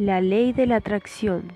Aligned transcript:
La 0.00 0.22
ley 0.22 0.54
de 0.54 0.64
la 0.66 0.76
atracción. 0.76 1.52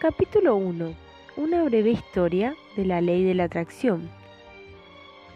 Capítulo 0.00 0.56
1. 0.56 0.92
Una 1.36 1.62
breve 1.62 1.90
historia 1.90 2.56
de 2.76 2.84
la 2.84 3.00
ley 3.00 3.22
de 3.22 3.34
la 3.34 3.44
atracción. 3.44 4.10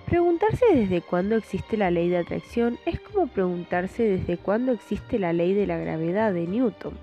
Preguntarse 0.06 0.64
desde 0.74 1.00
cuándo 1.00 1.36
existe 1.36 1.76
la 1.76 1.92
ley 1.92 2.08
de 2.08 2.18
atracción 2.18 2.76
es 2.86 2.98
como 2.98 3.28
preguntarse 3.28 4.02
desde 4.02 4.36
cuándo 4.36 4.72
existe 4.72 5.20
la 5.20 5.32
ley 5.32 5.54
de 5.54 5.68
la 5.68 5.78
gravedad 5.78 6.32
de 6.32 6.48
Newton. 6.48 6.94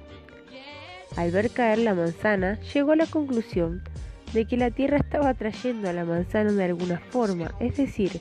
Al 1.16 1.32
ver 1.32 1.50
caer 1.52 1.77
la 1.77 1.93
manzana, 1.93 2.59
llegó 2.73 2.91
a 2.91 2.98
la 2.98 3.05
conclusión 3.05 3.84
de 4.34 4.43
que 4.43 4.57
la 4.57 4.70
Tierra 4.70 4.98
estaba 4.98 5.29
atrayendo 5.29 5.89
a 5.89 5.93
la 5.93 6.04
manzana 6.04 6.52
de 6.52 6.66
alguna 6.66 7.00
forma, 7.00 7.54
es 7.61 7.77
decir, 7.77 8.20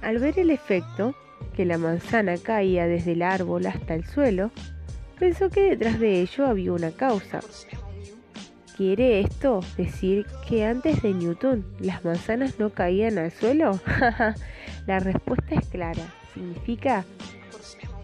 al 0.00 0.20
ver 0.20 0.38
el 0.38 0.52
efecto, 0.52 1.12
que 1.56 1.64
la 1.64 1.78
manzana 1.78 2.36
caía 2.36 2.86
desde 2.86 3.12
el 3.12 3.22
árbol 3.22 3.66
hasta 3.66 3.94
el 3.94 4.04
suelo, 4.04 4.50
pensó 5.18 5.48
que 5.50 5.70
detrás 5.70 5.98
de 5.98 6.20
ello 6.20 6.46
había 6.46 6.72
una 6.72 6.90
causa. 6.90 7.40
¿Quiere 8.76 9.20
esto 9.20 9.60
decir 9.78 10.26
que 10.46 10.66
antes 10.66 11.00
de 11.00 11.14
Newton 11.14 11.64
las 11.80 12.04
manzanas 12.04 12.58
no 12.58 12.70
caían 12.70 13.16
al 13.16 13.30
suelo? 13.32 13.80
la 14.86 15.00
respuesta 15.00 15.54
es 15.54 15.66
clara. 15.68 16.02
Significa 16.34 17.06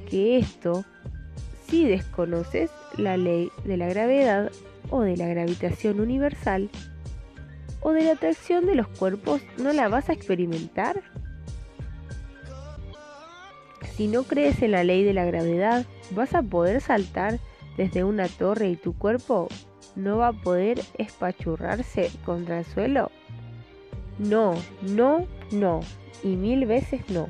que 0.09 0.39
esto, 0.39 0.87
si 1.69 1.87
desconoces 1.87 2.71
la 2.97 3.19
ley 3.19 3.51
de 3.65 3.77
la 3.77 3.87
gravedad 3.87 4.51
o 4.89 5.03
de 5.03 5.19
la 5.19 5.27
gravitación 5.27 6.01
universal 6.01 6.71
o 7.81 7.93
de 7.93 8.05
la 8.05 8.13
atracción 8.13 8.65
de 8.65 8.77
los 8.77 8.89
cuerpos, 8.89 9.43
no 9.59 9.75
la 9.75 9.89
vas 9.89 10.09
a 10.09 10.15
experimentar. 10.15 11.03
Si 13.97 14.07
no 14.09 14.23
crees 14.23 14.63
en 14.63 14.73
la 14.73 14.85
ley 14.85 15.05
de 15.05 15.13
la 15.13 15.25
gravedad, 15.25 15.85
¿vas 16.13 16.35
a 16.35 16.43
poder 16.43 16.81
saltar 16.81 17.39
desde 17.77 18.05
una 18.05 18.27
torre 18.29 18.71
y 18.71 18.77
tu 18.77 18.97
cuerpo 18.97 19.49
no 19.97 20.19
va 20.19 20.29
a 20.29 20.33
poder 20.33 20.81
espachurrarse 20.97 22.11
contra 22.25 22.61
el 22.61 22.65
suelo? 22.65 23.11
No, 24.19 24.55
no, 24.83 25.27
no, 25.51 25.81
y 26.23 26.37
mil 26.37 26.65
veces 26.65 27.09
no. 27.11 27.29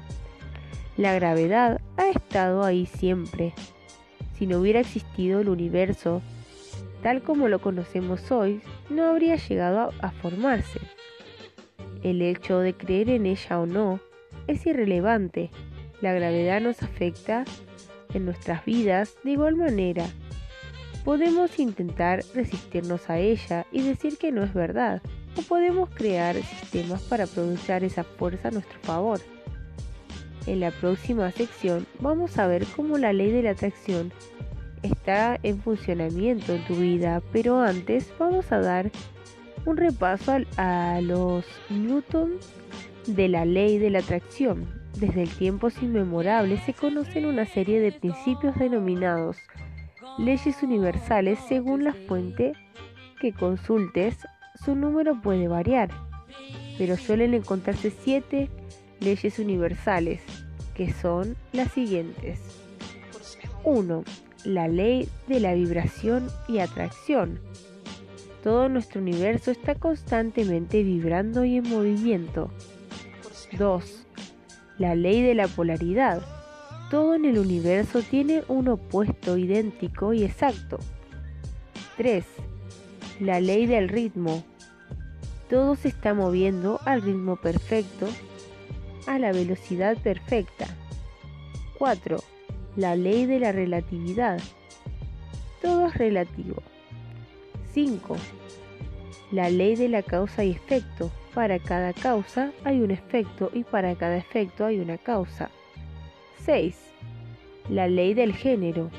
La 0.97 1.15
gravedad 1.15 1.81
ha 1.97 2.09
estado 2.09 2.65
ahí 2.65 2.87
siempre. 2.87 3.55
Si 4.39 4.47
no 4.47 4.59
hubiera 4.59 4.81
existido 4.81 5.41
el 5.41 5.49
universo 5.49 6.23
tal 7.03 7.23
como 7.23 7.49
lo 7.49 7.61
conocemos 7.61 8.31
hoy, 8.31 8.61
no 8.89 9.05
habría 9.05 9.37
llegado 9.37 9.91
a, 10.01 10.11
formarse. 10.11 10.81
El 12.03 12.23
hecho 12.23 12.61
de 12.61 12.75
creer 12.75 13.11
en 13.11 13.27
ella 13.27 13.59
o 13.59 13.67
no 13.67 14.01
es 14.47 14.65
irrelevante 14.67 15.51
la 16.03 16.13
gravedad 16.13 16.61
nos 16.61 16.83
afecta 16.83 17.45
en 18.13 18.27
nuestras 18.27 18.65
vidas 18.67 19.15
de 19.25 19.31
igual 19.31 19.57
manera. 19.57 20.05
Podemos 21.05 21.59
intentar 21.59 22.23
resistirnos 22.35 23.09
a 23.09 23.19
ella 23.19 23.67
y 23.73 23.83
decir 23.83 24.19
que 24.19 24.31
no 24.31 24.45
es 24.45 24.53
verdad, 24.53 25.01
o 25.39 25.43
podemos 25.43 25.89
crear 25.91 26.37
sistemas 26.37 27.01
para 27.03 27.27
producir 27.27 27.85
esa 27.85 28.05
fuerza 28.05 28.49
a 28.49 28.51
nuestro 28.51 28.79
favor. 28.83 29.21
En 30.47 30.61
la 30.61 30.73
próxima 30.73 31.31
sección 31.31 31.87
vamos 32.01 32.37
a 32.39 32.47
ver 32.47 32.67
cómo 32.77 32.99
la 32.99 33.13
ley 33.13 33.31
de 33.31 33.43
la 33.43 33.51
atracción 33.51 34.13
está 34.83 35.39
en 35.45 35.61
funcionamiento 35.61 36.55
en 36.55 36.65
tu 36.67 36.75
vida, 36.75 37.23
pero 37.33 37.61
antes 37.61 38.13
vamos 38.19 38.51
a 38.51 38.59
dar 38.59 38.91
un 39.65 39.77
repaso 39.77 40.39
a, 40.57 41.01
los 41.01 41.45
Newton 41.71 42.33
de 43.07 43.29
la 43.29 43.45
ley 43.45 43.79
de 43.79 43.91
la 43.91 44.01
atracción. 44.01 44.82
Desde 44.99 45.23
el 45.23 45.31
tiempos 45.31 45.83
inmemorables 45.83 46.63
se 46.65 46.75
conocen 46.75 47.27
una 47.27 47.47
serie 47.47 47.81
de 47.81 47.93
principios 47.93 48.55
denominados 48.57 49.39
leyes 50.19 50.63
universales 50.63 51.39
según 51.49 51.85
la 51.85 51.95
fuente 51.95 52.53
que 53.21 53.33
consultes, 53.33 54.17
su 54.63 54.75
número 54.75 55.21
puede 55.21 55.49
variar, 55.49 55.91
pero 56.77 56.97
suelen 56.97 57.35
encontrarse 57.35 57.91
siete 57.91 58.51
leyes 59.01 59.39
universales, 59.39 60.23
que 60.75 60.93
son 60.93 61.37
las 61.53 61.73
siguientes. 61.73 62.41
1. 63.65 64.05
La 64.45 64.69
ley 64.69 65.09
de 65.29 65.41
la 65.41 65.55
vibración 65.55 66.29
y 66.49 66.59
atracción. 66.59 67.41
Todo 68.43 68.69
nuestro 68.69 69.01
universo 69.01 69.53
está 69.53 69.77
constantemente 69.77 70.83
vibrando 70.83 71.45
y 71.45 71.59
en 71.59 71.69
movimiento. 71.69 72.51
2 73.57 74.07
la 74.79 74.95
ley 74.95 75.23
de 75.23 75.35
la 75.35 75.49
polaridad. 75.49 76.23
Todo 76.91 77.15
en 77.15 77.25
el 77.25 77.39
universo 77.39 78.03
tiene 78.03 78.43
un 78.49 78.69
opuesto 78.69 79.39
idéntico 79.39 80.13
y 80.13 80.25
exacto. 80.25 80.79
3. 81.97 82.25
La 83.21 83.41
ley 83.41 83.67
del 83.67 83.89
ritmo. 83.89 84.43
Todo 85.49 85.77
se 85.77 85.89
está 85.89 86.15
moviendo 86.15 86.81
al 86.85 87.03
ritmo 87.03 87.37
perfecto, 87.37 88.09
a 89.07 89.19
la 89.19 89.33
velocidad 89.33 89.97
perfecta. 89.99 90.67
4. 91.79 92.19
La 92.77 92.97
ley 92.97 93.27
de 93.27 93.39
la 93.39 93.53
relatividad. 93.53 94.41
Todo 95.61 95.87
es 95.89 95.95
relativo. 95.95 96.63
5. 97.73 98.17
La 99.31 99.51
ley 99.51 99.77
de 99.77 99.89
la 99.89 100.03
causa 100.03 100.45
y 100.45 100.51
efecto. 100.51 101.11
Para 101.35 101.59
cada 101.59 101.93
causa 101.95 102.53
hay 102.65 102.81
un 102.81 102.91
efecto 102.91 103.51
y 103.55 103.65
para 103.65 103.95
cada 103.95 104.17
efecto 104.17 104.67
hay 104.67 104.81
una 104.81 104.99
causa. 104.99 105.51
6. 106.45 106.77
La 107.71 107.89
ley 107.89 108.13
del 108.13 108.35
género. 108.35 108.91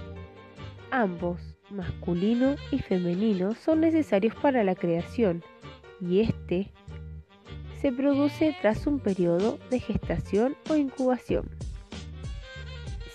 Ambos, 0.90 1.40
masculino 1.70 2.56
y 2.72 2.80
femenino, 2.80 3.54
son 3.54 3.82
necesarios 3.82 4.34
para 4.36 4.64
la 4.64 4.74
creación 4.76 5.44
y 6.02 6.22
este 6.22 6.72
se 7.80 7.92
produce 7.92 8.56
tras 8.62 8.88
un 8.88 9.00
periodo 9.00 9.60
de 9.70 9.80
gestación 9.80 10.56
o 10.70 10.76
incubación. 10.76 11.50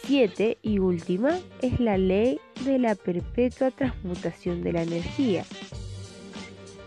7 0.05 0.59
y 0.63 0.79
última 0.79 1.39
es 1.61 1.81
la 1.81 1.99
ley 1.99 2.39
de 2.65 2.79
la 2.79 2.95
perpetua 2.95 3.71
transmutación 3.71 4.63
de 4.63 4.73
la 4.73 4.83
energía. 4.83 5.45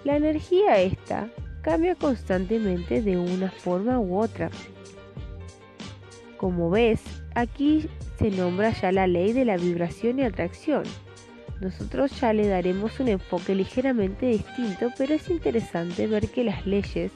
La 0.03 0.15
energía 0.15 0.81
esta 0.81 1.29
cambia 1.61 1.95
constantemente 1.95 3.01
de 3.01 3.17
una 3.17 3.51
forma 3.51 3.99
u 3.99 4.17
otra. 4.17 4.49
Como 6.37 6.69
ves, 6.69 7.01
aquí 7.35 7.87
se 8.17 8.31
nombra 8.31 8.71
ya 8.71 8.91
la 8.91 9.07
ley 9.07 9.33
de 9.33 9.45
la 9.45 9.57
vibración 9.57 10.19
y 10.19 10.23
atracción. 10.23 10.83
Nosotros 11.59 12.19
ya 12.19 12.33
le 12.33 12.47
daremos 12.47 12.99
un 12.99 13.07
enfoque 13.07 13.53
ligeramente 13.53 14.25
distinto, 14.25 14.91
pero 14.97 15.13
es 15.13 15.29
interesante 15.29 16.07
ver 16.07 16.29
que 16.29 16.43
las 16.43 16.65
leyes 16.65 17.11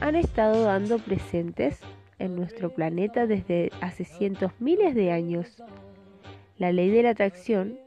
han 0.00 0.16
estado 0.16 0.64
dando 0.64 0.98
presentes 0.98 1.80
en 2.18 2.36
nuestro 2.36 2.74
planeta 2.74 3.26
desde 3.26 3.70
hace 3.80 4.04
cientos 4.04 4.52
miles 4.58 4.94
de 4.94 5.12
años. 5.12 5.62
La 6.58 6.70
ley 6.70 6.90
de 6.90 7.02
la 7.02 7.10
atracción 7.10 7.78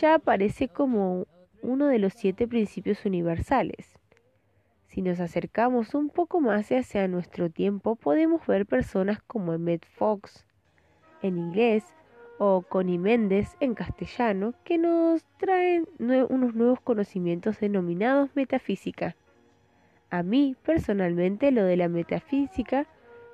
ya 0.00 0.14
aparece 0.14 0.66
como 0.66 1.26
uno 1.62 1.86
de 1.86 2.00
los 2.00 2.12
siete 2.14 2.48
principios 2.48 3.04
universales. 3.04 4.01
Si 4.92 5.00
nos 5.00 5.20
acercamos 5.20 5.94
un 5.94 6.10
poco 6.10 6.42
más 6.42 6.70
hacia 6.70 7.08
nuestro 7.08 7.48
tiempo, 7.48 7.96
podemos 7.96 8.46
ver 8.46 8.66
personas 8.66 9.22
como 9.22 9.54
Emmett 9.54 9.86
Fox 9.86 10.44
en 11.22 11.38
inglés 11.38 11.82
o 12.38 12.60
Connie 12.68 12.98
Méndez 12.98 13.56
en 13.60 13.72
castellano 13.72 14.52
que 14.64 14.76
nos 14.76 15.24
traen 15.38 15.88
unos 15.98 16.54
nuevos 16.54 16.78
conocimientos 16.82 17.58
denominados 17.58 18.28
metafísica. 18.34 19.16
A 20.10 20.22
mí, 20.22 20.56
personalmente, 20.62 21.52
lo 21.52 21.64
de 21.64 21.78
la 21.78 21.88
metafísica 21.88 22.86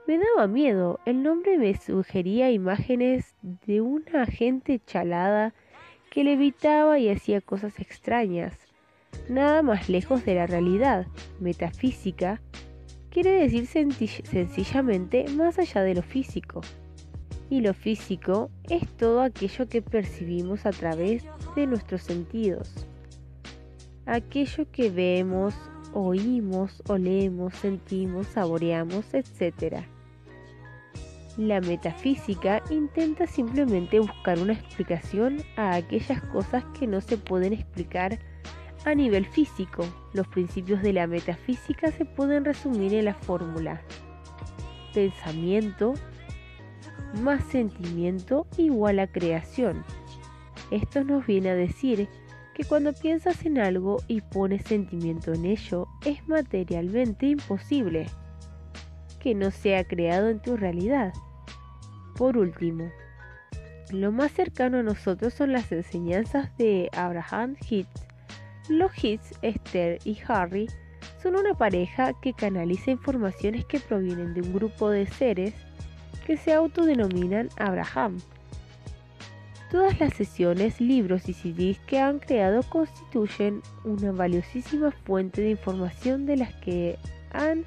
me 0.07 0.17
daba 0.17 0.47
miedo. 0.47 1.01
El 1.07 1.25
nombre 1.25 1.59
me 1.59 1.75
sugería 1.75 2.53
imágenes 2.53 3.35
de 3.67 3.81
una 3.81 4.27
gente 4.27 4.81
chalada 4.87 5.55
que 6.09 6.23
levitaba 6.23 7.01
y 7.01 7.09
hacía 7.09 7.41
cosas 7.41 7.81
extrañas 7.81 8.68
nada 9.29 9.63
más 9.63 9.89
lejos 9.89 10.25
de 10.25 10.35
la 10.35 10.47
realidad. 10.47 11.07
Metafísica 11.41 12.41
quiere 13.11 13.49
decir 13.49 13.67
sencillamente 13.67 15.27
más 15.31 15.59
allá 15.59 15.83
de 15.83 15.95
lo 15.95 16.03
físico. 16.03 16.61
Y 17.51 17.61
lo 17.61 17.73
físico 17.73 18.51
es 18.69 18.87
todo 18.97 19.23
aquello 19.23 19.69
que 19.69 19.81
percibimos 19.81 20.67
a 20.67 20.71
través 20.71 21.25
de 21.57 21.67
nuestros 21.67 22.03
sentidos. 22.03 22.87
Aquello 24.05 24.71
que 24.71 24.91
vemos, 24.91 25.55
oímos, 25.93 26.83
olemos, 26.89 27.55
sentimos, 27.55 28.27
saboreamos, 28.29 29.07
etc. 29.15 29.83
La 31.39 31.61
metafísica 31.61 32.63
intenta 32.69 33.27
simplemente 33.27 34.01
buscar 34.01 34.39
una 34.39 34.55
explicación 34.55 35.39
a 35.57 35.77
aquellas 35.77 36.21
cosas 36.23 36.65
que 36.79 36.87
no 36.87 37.01
se 37.01 37.17
pueden 37.17 37.53
explicar 37.53 38.19
a 38.89 38.95
nivel 38.95 39.27
físico, 39.27 39.85
los 40.13 40.27
principios 40.29 40.83
de 40.83 40.93
la 40.93 41.07
metafísica 41.07 41.93
se 41.93 42.05
pueden 42.05 42.45
resumir 42.45 42.95
en 42.95 43.07
la 43.07 43.15
fórmula 43.15 43.83
pensamiento 44.99 45.95
más 47.23 47.45
sentimiento 47.45 48.47
igual 48.57 48.99
a 48.99 49.07
creación. 49.07 49.85
Esto 50.71 51.05
nos 51.05 51.25
viene 51.27 51.51
a 51.51 51.55
decir 51.55 52.09
que 52.55 52.65
cuando 52.65 52.93
piensas 52.93 53.47
en 53.47 53.59
algo 53.59 54.03
y 54.09 54.21
pones 54.21 54.65
sentimiento 54.65 55.33
en 55.33 55.45
ello, 55.45 55.87
es 56.05 56.27
materialmente 56.29 57.27
imposible 57.27 58.07
que 59.21 59.35
no 59.35 59.51
sea 59.53 59.85
creado 59.85 60.29
en 60.29 60.41
tu 60.41 60.57
realidad. 60.57 61.13
Por 62.17 62.37
último, 62.37 62.91
lo 63.93 64.11
más 64.11 64.33
cercano 64.33 64.79
a 64.79 64.83
nosotros 64.83 65.33
son 65.33 65.53
las 65.53 65.71
enseñanzas 65.71 66.57
de 66.59 66.91
Abraham 66.93 67.57
Hicks. 67.71 68.08
Los 68.69 68.93
Hicks, 69.03 69.39
Esther 69.41 69.99
y 70.05 70.19
Harry 70.29 70.69
son 71.23 71.37
una 71.37 71.55
pareja 71.55 72.13
que 72.21 72.35
canaliza 72.35 72.91
informaciones 72.91 73.65
que 73.65 73.81
provienen 73.81 74.35
de 74.35 74.43
un 74.43 74.53
grupo 74.53 74.91
de 74.91 75.07
seres 75.07 75.55
que 76.27 76.37
se 76.37 76.53
autodenominan 76.53 77.49
Abraham. 77.57 78.19
Todas 79.71 79.99
las 80.01 80.13
sesiones, 80.15 80.81
libros 80.81 81.29
y 81.29 81.33
CDs 81.35 81.79
que 81.87 81.99
han 81.99 82.19
creado 82.19 82.63
constituyen 82.63 83.63
una 83.85 84.13
valiosísima 84.13 84.91
fuente 84.91 85.41
de 85.41 85.51
información 85.51 86.27
de 86.27 86.37
las 86.37 86.55
que 86.57 86.99
han 87.33 87.65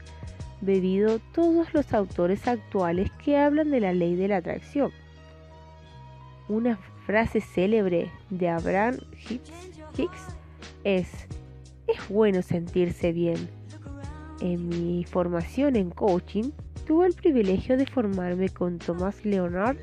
bebido 0.61 1.19
todos 1.33 1.73
los 1.73 1.93
autores 1.93 2.47
actuales 2.47 3.11
que 3.23 3.37
hablan 3.37 3.71
de 3.71 3.79
la 3.79 3.93
ley 3.93 4.15
de 4.15 4.27
la 4.27 4.37
atracción. 4.37 4.91
Una 6.47 6.77
frase 7.05 7.41
célebre 7.41 8.11
de 8.29 8.49
Abraham 8.49 8.97
Hicks 9.27 10.40
es, 10.83 11.09
es 11.87 12.09
bueno 12.09 12.41
sentirse 12.41 13.11
bien. 13.11 13.49
En 14.41 14.69
mi 14.69 15.03
formación 15.03 15.75
en 15.75 15.91
coaching, 15.91 16.51
tuve 16.87 17.07
el 17.07 17.13
privilegio 17.13 17.77
de 17.77 17.85
formarme 17.85 18.49
con 18.49 18.79
Thomas 18.79 19.23
Leonard 19.23 19.77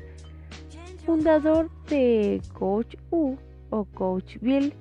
fundador 1.09 1.71
de 1.89 2.39
Coach 2.53 2.95
U 3.09 3.35
o 3.71 3.85
Coach 3.85 4.37
Bill 4.41 4.71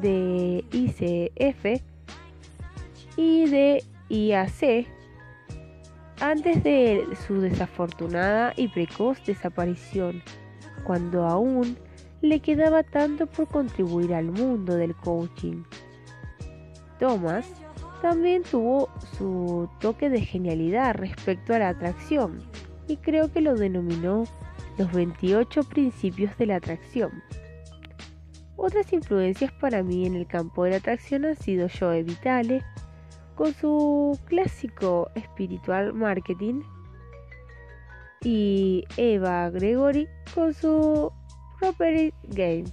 de 0.00 0.64
ICF 0.72 1.82
y 3.18 3.46
de 3.50 3.84
IAC 4.08 4.86
antes 6.20 6.64
de 6.64 7.04
su 7.26 7.38
desafortunada 7.40 8.54
y 8.56 8.68
precoz 8.68 9.22
desaparición, 9.26 10.22
cuando 10.84 11.26
aún 11.26 11.76
le 12.24 12.40
quedaba 12.40 12.82
tanto 12.82 13.26
por 13.26 13.46
contribuir 13.48 14.14
al 14.14 14.32
mundo 14.32 14.74
del 14.76 14.96
coaching. 14.96 15.62
Thomas 16.98 17.46
también 18.00 18.42
tuvo 18.42 18.88
su 19.18 19.68
toque 19.78 20.08
de 20.08 20.22
genialidad 20.22 20.94
respecto 20.94 21.52
a 21.52 21.58
la 21.58 21.68
atracción 21.68 22.42
y 22.88 22.96
creo 22.96 23.30
que 23.30 23.42
lo 23.42 23.54
denominó 23.56 24.24
los 24.78 24.90
28 24.92 25.64
principios 25.64 26.36
de 26.38 26.46
la 26.46 26.56
atracción. 26.56 27.22
Otras 28.56 28.90
influencias 28.94 29.52
para 29.52 29.82
mí 29.82 30.06
en 30.06 30.14
el 30.14 30.26
campo 30.26 30.64
de 30.64 30.70
la 30.70 30.76
atracción 30.78 31.26
han 31.26 31.36
sido 31.36 31.68
Joe 31.68 32.04
Vitale, 32.04 32.62
con 33.34 33.52
su 33.52 34.18
clásico 34.26 35.10
espiritual 35.14 35.92
marketing, 35.92 36.62
y 38.22 38.84
Eva 38.96 39.50
Gregory 39.50 40.08
con 40.34 40.54
su 40.54 41.12
Property 41.58 42.12
Game, 42.28 42.64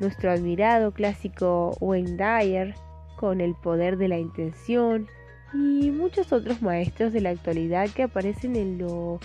nuestro 0.00 0.30
admirado 0.30 0.92
clásico 0.92 1.76
Wayne 1.80 2.16
Dyer 2.16 2.74
con 3.16 3.40
el 3.40 3.54
poder 3.54 3.98
de 3.98 4.08
la 4.08 4.18
intención 4.18 5.08
y 5.54 5.90
muchos 5.90 6.32
otros 6.32 6.62
maestros 6.62 7.12
de 7.12 7.20
la 7.20 7.30
actualidad 7.30 7.90
que 7.90 8.04
aparecen 8.04 8.56
en 8.56 8.78
lo 8.78 9.20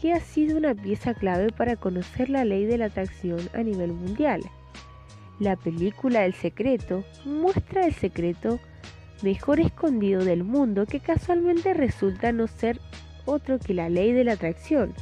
que 0.00 0.12
ha 0.12 0.20
sido 0.20 0.56
una 0.56 0.74
pieza 0.74 1.14
clave 1.14 1.52
para 1.52 1.76
conocer 1.76 2.28
la 2.28 2.44
ley 2.44 2.64
de 2.66 2.78
la 2.78 2.86
atracción 2.86 3.40
a 3.54 3.62
nivel 3.62 3.92
mundial. 3.92 4.42
La 5.38 5.56
película 5.56 6.24
El 6.24 6.34
secreto 6.34 7.04
muestra 7.24 7.86
el 7.86 7.94
secreto 7.94 8.58
mejor 9.22 9.60
escondido 9.60 10.24
del 10.24 10.44
mundo 10.44 10.86
que 10.86 11.00
casualmente 11.00 11.74
resulta 11.74 12.32
no 12.32 12.46
ser 12.46 12.80
otro 13.24 13.58
que 13.58 13.74
la 13.74 13.88
ley 13.88 14.12
de 14.12 14.24
la 14.24 14.32
atracción 14.32 14.94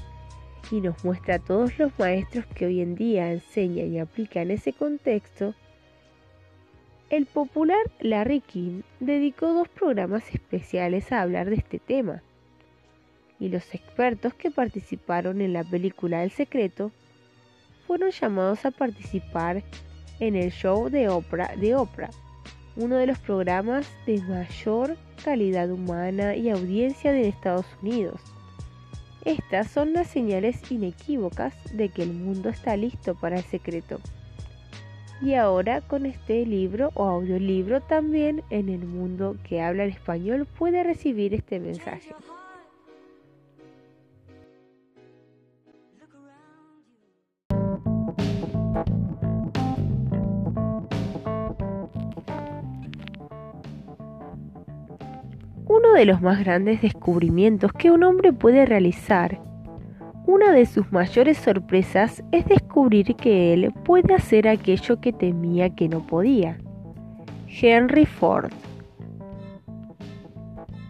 y 0.75 0.81
nos 0.81 1.05
muestra 1.05 1.37
a 1.37 1.39
todos 1.39 1.79
los 1.79 1.97
maestros 1.99 2.47
que 2.47 2.67
hoy 2.67 2.81
en 2.81 2.97
día 2.97 3.31
enseñan 3.31 3.93
y 3.93 4.01
aplican 4.01 4.51
ese 4.51 4.73
contexto. 4.73 5.55
El 7.11 7.27
popular 7.27 7.91
Larry 8.01 8.41
King 8.41 8.83
dedicó 8.99 9.53
dos 9.53 9.69
programas 9.69 10.35
especiales 10.35 11.13
a 11.13 11.23
hablar 11.23 11.49
de 11.49 11.57
este 11.57 11.79
tema 11.79 12.23
y 13.39 13.51
los 13.51 13.73
expertos 13.73 14.35
que 14.35 14.51
participaron 14.51 15.41
en 15.41 15.53
la 15.53 15.63
película 15.63 16.25
El 16.25 16.33
Secreto 16.33 16.91
fueron 17.87 18.11
llamados 18.11 18.65
a 18.65 18.73
participar 18.73 19.63
en 20.19 20.35
el 20.35 20.51
show 20.51 20.89
de 20.89 21.09
Oprah, 21.09 21.55
de 21.55 21.77
Oprah, 21.77 22.11
uno 22.75 22.97
de 22.97 23.07
los 23.07 23.19
programas 23.21 23.87
de 24.07 24.21
mayor 24.23 24.97
calidad 25.25 25.71
humana 25.71 26.35
y 26.35 26.51
audiencia 26.51 27.13
de 27.13 27.29
Estados 27.29 27.67
Unidos. 27.81 28.34
Estas 29.25 29.71
son 29.71 29.95
las 29.95 30.09
señales 30.09 30.71
inequívocas 30.71 31.55
de 31.73 31.89
que 31.89 32.03
el 32.03 32.13
mundo 32.13 32.51
está 32.51 32.77
listo 32.77 33.15
para 33.15 33.39
el 33.39 33.45
secreto. 33.45 33.99
Y 35.23 35.33
ahora 35.35 35.81
con 35.81 36.05
este 36.05 36.45
libro 36.45 36.91
o 36.95 37.05
audiolibro 37.05 37.81
también 37.81 38.43
en 38.51 38.69
el 38.69 38.85
mundo 38.85 39.37
que 39.49 39.63
habla 39.63 39.85
el 39.85 39.91
español 39.91 40.47
puede 40.47 40.83
recibir 40.83 41.33
este 41.33 41.59
mensaje. 41.59 42.15
Uno 55.77 55.93
de 55.95 56.05
los 56.05 56.23
más 56.23 56.39
grandes 56.39 56.83
descubrimientos 56.83 57.73
que 57.73 57.91
un 57.91 58.05
hombre 58.05 58.33
puede 58.33 58.65
realizar, 58.65 59.41
una 60.25 60.53
de 60.53 60.67
sus 60.67 60.93
mayores 60.93 61.37
sorpresas 61.37 62.23
es 62.31 62.47
descubrir 62.47 63.17
que 63.17 63.53
él 63.53 63.73
puede 63.85 64.15
hacer 64.15 64.47
aquello 64.47 65.01
que 65.01 65.13
temía 65.13 65.75
que 65.75 65.89
no 65.89 66.07
podía. 66.07 66.59
Henry 67.49 68.07
Ford 68.07 68.53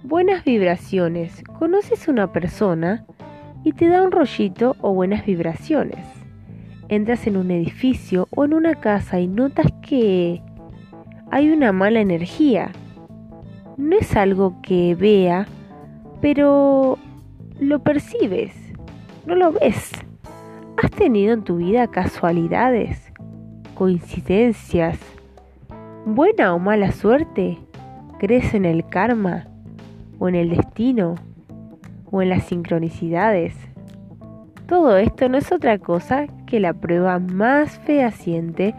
Buenas 0.03 0.45
vibraciones. 0.45 1.43
Conoces 1.59 2.07
una 2.07 2.31
persona 2.31 3.07
y 3.65 3.73
te 3.73 3.89
da 3.89 4.03
un 4.03 4.13
rollito 4.13 4.77
o 4.83 4.93
buenas 4.93 5.25
vibraciones. 5.25 6.05
Entras 6.91 7.27
en 7.27 7.39
un 7.39 7.51
edificio 7.51 8.29
o 8.37 8.45
en 8.45 8.53
una 8.53 8.75
casa 8.75 9.19
y 9.19 9.29
notas 9.29 9.73
que 9.81 10.43
hay 11.31 11.49
una 11.49 11.73
mala 11.73 12.01
energía 12.01 12.71
no 13.77 13.97
es 13.97 14.17
algo 14.17 14.61
que 14.63 14.95
vea, 14.95 15.47
pero 16.21 16.99
lo 17.59 17.79
percibes, 17.81 18.55
no 19.27 19.35
lo 19.35 19.53
ves. 19.53 19.93
¿Has 20.83 20.91
tenido 20.91 21.33
en 21.33 21.43
tu 21.43 21.57
vida 21.57 21.87
casualidades, 21.89 23.13
coincidencias, 23.75 24.99
buena 26.07 26.55
o 26.55 26.59
mala 26.59 26.93
suerte? 26.93 27.59
¿Crees 28.19 28.55
en 28.55 28.65
el 28.65 28.87
karma 28.89 29.47
o 30.19 30.29
en 30.29 30.35
el 30.35 30.51
destino 30.51 31.17
o 32.11 32.23
en 32.23 32.29
las 32.29 32.45
sincronicidades? 32.45 33.55
Todo 34.67 34.97
esto 34.97 35.29
no 35.29 35.37
es 35.37 35.53
otra 35.53 35.79
cosa 35.79 36.27
que 36.47 36.59
la 36.59 36.73
prueba 36.73 37.19
más 37.19 37.79
fehaciente 37.81 38.75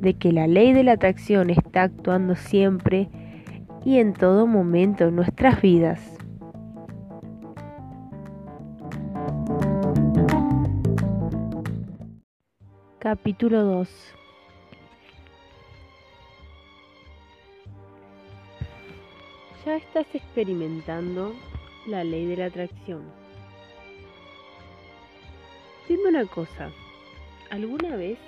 de 0.00 0.14
que 0.14 0.32
la 0.32 0.46
ley 0.46 0.72
de 0.72 0.82
la 0.82 0.92
atracción 0.92 1.50
está 1.50 1.82
actuando 1.82 2.36
siempre 2.36 3.08
y 3.86 4.00
en 4.00 4.14
todo 4.14 4.48
momento 4.48 5.04
en 5.04 5.14
nuestras 5.14 5.62
vidas. 5.62 6.18
Capítulo 12.98 13.62
2 13.62 13.88
Ya 19.64 19.76
estás 19.76 20.06
experimentando 20.12 21.32
la 21.86 22.02
ley 22.02 22.26
de 22.26 22.38
la 22.38 22.46
atracción. 22.46 23.04
Dime 25.88 26.08
una 26.08 26.26
cosa, 26.26 26.72
¿alguna 27.50 27.94
vez 27.94 28.18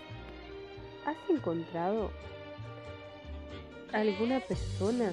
has 1.04 1.16
encontrado 1.28 2.12
alguna 3.92 4.40
persona 4.40 5.12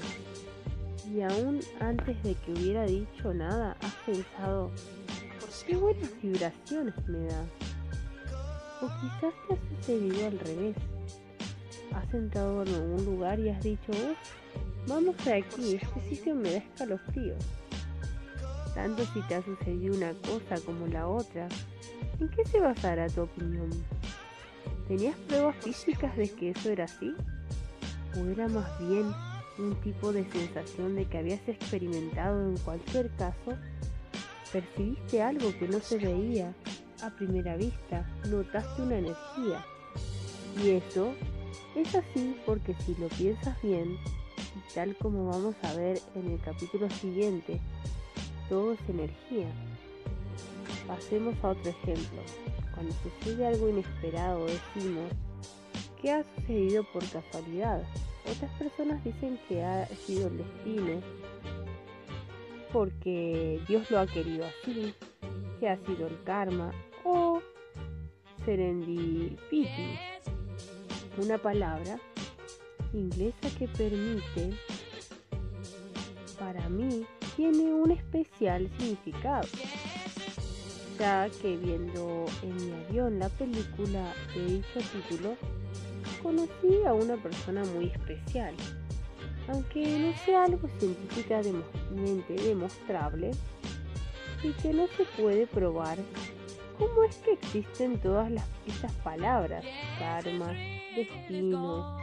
y 1.13 1.21
aún 1.21 1.59
antes 1.79 2.21
de 2.23 2.35
que 2.35 2.51
hubiera 2.51 2.85
dicho 2.85 3.33
nada 3.33 3.77
has 3.81 3.93
pensado, 4.05 4.71
qué 5.65 5.75
buenas 5.75 6.09
vibraciones 6.21 6.93
me 7.07 7.25
da. 7.25 7.45
O 8.81 8.87
quizás 8.99 9.33
te 9.47 9.53
ha 9.53 9.77
sucedido 9.77 10.27
al 10.27 10.39
revés. 10.39 10.75
Has 11.93 12.13
entrado 12.13 12.63
en 12.63 12.73
algún 12.73 13.05
lugar 13.05 13.39
y 13.39 13.49
has 13.49 13.63
dicho, 13.63 13.93
vamos 14.87 15.15
de 15.23 15.33
aquí, 15.35 15.75
este 15.75 16.09
sitio 16.09 16.35
me 16.35 16.51
da 16.51 16.57
escalofríos. 16.57 17.43
Tanto 18.73 19.05
si 19.05 19.21
te 19.21 19.35
ha 19.35 19.41
sucedido 19.41 19.95
una 19.95 20.13
cosa 20.15 20.59
como 20.65 20.85
la 20.87 21.07
otra, 21.07 21.47
¿En 22.19 22.29
qué 22.29 22.45
se 22.45 22.59
basará 22.59 23.09
tu 23.09 23.23
opinión? 23.23 23.69
¿Tenías 24.87 25.15
pruebas 25.27 25.55
físicas 25.57 26.15
de 26.15 26.29
que 26.29 26.51
eso 26.51 26.69
era 26.69 26.85
así? 26.85 27.13
¿O 28.17 28.29
era 28.29 28.47
más 28.47 28.79
bien 28.79 29.13
un 29.57 29.75
tipo 29.81 30.11
de 30.11 30.29
sensación 30.31 30.95
de 30.95 31.05
que 31.05 31.17
habías 31.17 31.47
experimentado 31.47 32.49
en 32.49 32.57
cualquier 32.57 33.09
caso? 33.15 33.57
¿Percibiste 34.51 35.21
algo 35.21 35.51
que 35.59 35.67
no 35.67 35.79
se 35.79 35.97
veía 35.97 36.53
a 37.01 37.09
primera 37.09 37.57
vista? 37.57 38.07
¿Notaste 38.29 38.81
una 38.81 38.97
energía? 38.99 39.65
Y 40.63 40.69
eso 40.69 41.13
es 41.75 41.93
así 41.93 42.37
porque 42.45 42.73
si 42.85 42.95
lo 42.95 43.07
piensas 43.09 43.61
bien, 43.61 43.97
y 44.55 44.73
tal 44.73 44.95
como 44.95 45.29
vamos 45.29 45.55
a 45.63 45.73
ver 45.73 45.99
en 46.15 46.31
el 46.31 46.39
capítulo 46.39 46.89
siguiente, 46.89 47.59
todo 48.47 48.73
es 48.73 48.79
energía. 48.87 49.47
Pasemos 50.87 51.35
a 51.43 51.49
otro 51.49 51.69
ejemplo. 51.69 52.21
Cuando 52.73 52.93
sucede 53.03 53.47
algo 53.47 53.69
inesperado 53.69 54.45
decimos 54.45 55.11
que 56.01 56.11
ha 56.11 56.23
sucedido 56.35 56.83
por 56.93 57.03
casualidad. 57.09 57.83
Otras 58.31 58.51
personas 58.57 59.03
dicen 59.03 59.39
que 59.47 59.63
ha 59.63 59.85
sido 59.87 60.27
el 60.27 60.37
destino, 60.37 61.01
porque 62.73 63.61
Dios 63.67 63.89
lo 63.91 63.99
ha 63.99 64.07
querido 64.07 64.45
así, 64.45 64.93
que 65.59 65.69
ha 65.69 65.77
sido 65.85 66.07
el 66.07 66.21
karma 66.23 66.71
o 67.03 67.41
serendipity, 68.45 69.99
una 71.17 71.37
palabra 71.37 71.99
inglesa 72.93 73.49
que 73.57 73.67
permite, 73.67 74.57
para 76.39 76.67
mí, 76.69 77.05
tiene 77.35 77.73
un 77.73 77.91
especial 77.91 78.69
significado 78.77 79.47
ya 80.97 81.29
que 81.41 81.57
viendo 81.57 82.25
en 82.41 82.55
mi 82.55 82.71
avión 82.85 83.19
la 83.19 83.29
película 83.29 84.13
de 84.33 84.45
dicho 84.45 84.79
título, 84.93 85.35
conocí 86.25 86.83
a 86.87 86.93
una 86.95 87.17
persona 87.17 87.63
muy 87.75 87.85
especial. 87.85 88.55
Aunque 89.47 89.99
no 89.99 90.11
sea 90.25 90.45
algo 90.45 90.67
científicamente 90.79 92.33
demostrable 92.33 93.29
y 94.41 94.51
que 94.53 94.73
no 94.73 94.87
se 94.87 95.05
puede 95.21 95.45
probar, 95.45 95.99
¿cómo 96.79 97.03
es 97.03 97.15
que 97.17 97.33
existen 97.33 97.99
todas 97.99 98.31
las, 98.31 98.43
esas 98.65 98.91
palabras? 99.03 99.63
Karma, 99.99 100.51
destino, 100.95 101.95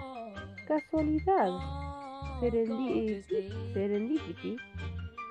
casualidad, 0.69 1.51
serendipity, 3.75 4.57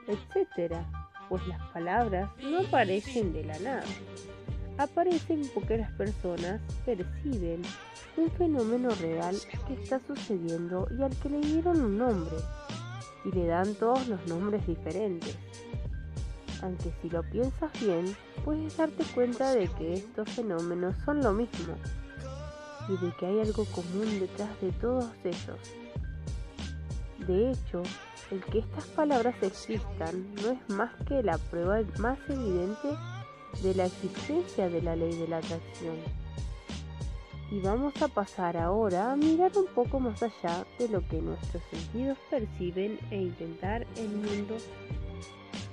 etc 0.09 0.75
pues 1.31 1.47
las 1.47 1.61
palabras 1.71 2.29
no 2.43 2.59
aparecen 2.59 3.31
de 3.31 3.45
la 3.45 3.57
nada. 3.59 3.83
Aparecen 4.81 5.43
porque 5.53 5.77
las 5.77 5.91
personas 5.91 6.59
perciben 6.83 7.61
un 8.17 8.31
fenómeno 8.31 8.89
real 8.95 9.37
que 9.67 9.75
está 9.75 10.01
sucediendo 10.07 10.87
y 10.97 11.03
al 11.03 11.15
que 11.17 11.29
le 11.29 11.39
dieron 11.39 11.79
un 11.81 11.99
nombre 11.99 12.35
y 13.23 13.31
le 13.31 13.45
dan 13.45 13.75
todos 13.75 14.07
los 14.07 14.25
nombres 14.25 14.65
diferentes. 14.65 15.37
Aunque 16.63 16.91
si 16.99 17.11
lo 17.11 17.21
piensas 17.21 17.71
bien, 17.79 18.15
puedes 18.43 18.75
darte 18.75 19.03
cuenta 19.13 19.53
de 19.53 19.67
que 19.67 19.93
estos 19.93 20.27
fenómenos 20.31 20.95
son 21.05 21.21
lo 21.21 21.31
mismo 21.31 21.75
y 22.89 23.05
de 23.05 23.13
que 23.19 23.27
hay 23.27 23.39
algo 23.39 23.65
común 23.65 24.19
detrás 24.19 24.49
de 24.61 24.71
todos 24.71 25.11
ellos. 25.23 25.59
De 27.27 27.51
hecho, 27.51 27.83
el 28.31 28.43
que 28.45 28.57
estas 28.57 28.85
palabras 28.85 29.35
existan 29.43 30.33
no 30.41 30.49
es 30.49 30.69
más 30.75 30.91
que 31.07 31.21
la 31.21 31.37
prueba 31.37 31.81
más 31.99 32.17
evidente 32.27 32.89
de 33.61 33.75
la 33.75 33.85
existencia 33.85 34.69
de 34.69 34.81
la 34.81 34.95
ley 34.95 35.13
de 35.15 35.27
la 35.27 35.37
atracción. 35.37 35.97
Y 37.51 37.59
vamos 37.59 38.01
a 38.01 38.07
pasar 38.07 38.55
ahora 38.55 39.11
a 39.11 39.15
mirar 39.15 39.51
un 39.57 39.67
poco 39.67 39.99
más 39.99 40.23
allá 40.23 40.65
de 40.79 40.87
lo 40.87 41.05
que 41.07 41.21
nuestros 41.21 41.61
sentidos 41.69 42.17
perciben 42.29 42.97
e 43.11 43.17
intentar 43.17 43.85
el 43.97 44.09
mundo 44.09 44.55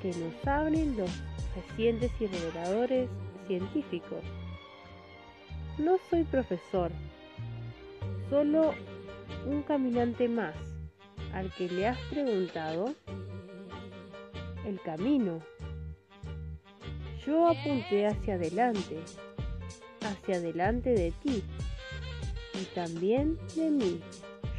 que 0.02 0.08
nos 0.08 0.46
abren 0.46 0.96
los 0.96 1.10
recientes 1.54 2.10
y 2.20 2.26
reveladores 2.26 3.08
científicos. 3.46 4.22
No 5.78 5.98
soy 6.10 6.24
profesor, 6.24 6.90
solo 8.28 8.74
un 9.46 9.62
caminante 9.62 10.28
más 10.28 10.54
al 11.32 11.52
que 11.54 11.68
le 11.68 11.86
has 11.86 11.98
preguntado 12.10 12.94
el 14.66 14.80
camino. 14.80 15.40
Yo 17.28 17.46
apunté 17.46 18.06
hacia 18.06 18.36
adelante, 18.36 19.00
hacia 20.00 20.36
adelante 20.36 20.88
de 20.94 21.10
ti 21.22 21.44
y 22.54 22.64
también 22.74 23.38
de 23.54 23.68
mí. 23.68 24.00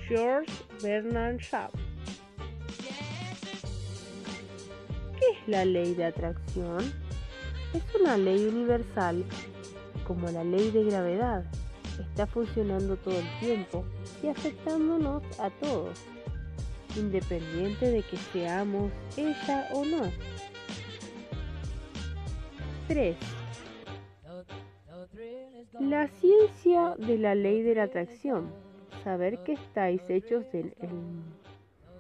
George 0.08 0.52
Bernard 0.84 1.40
Shaw. 1.40 1.72
¿Qué 5.20 5.26
es 5.32 5.48
la 5.48 5.66
ley 5.66 5.96
de 5.96 6.06
atracción? 6.06 6.94
Es 7.74 7.84
una 8.00 8.18
ley 8.18 8.46
universal, 8.46 9.26
como 10.06 10.30
la 10.30 10.44
ley 10.44 10.70
de 10.70 10.84
gravedad. 10.84 11.46
Está 12.00 12.28
funcionando 12.28 12.98
todo 12.98 13.18
el 13.18 13.40
tiempo 13.40 13.84
y 14.22 14.28
afectándonos 14.28 15.24
a 15.40 15.50
todos 15.60 15.98
independiente 16.96 17.90
de 17.90 18.04
que 18.04 18.18
seamos 18.32 18.92
ella 19.18 19.70
o 19.74 19.86
no. 19.86 20.12
3. 22.89 23.15
La 25.79 26.08
ciencia 26.08 26.96
de 26.98 27.19
la 27.19 27.36
ley 27.36 27.62
de 27.62 27.75
la 27.75 27.84
atracción. 27.84 28.51
Saber 29.03 29.43
que 29.43 29.53
estáis 29.53 30.01
hechos 30.10 30.51
de 30.51 30.74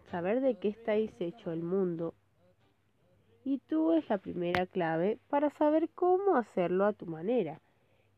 saber 0.09 0.41
de 0.41 0.55
qué 0.55 0.69
estáis 0.69 1.11
hecho 1.19 1.51
el 1.51 1.61
mundo. 1.61 2.15
Y 3.45 3.59
tú 3.69 3.93
es 3.93 4.09
la 4.09 4.17
primera 4.17 4.65
clave 4.65 5.19
para 5.29 5.51
saber 5.51 5.89
cómo 5.93 6.35
hacerlo 6.35 6.85
a 6.85 6.93
tu 6.93 7.05
manera. 7.05 7.61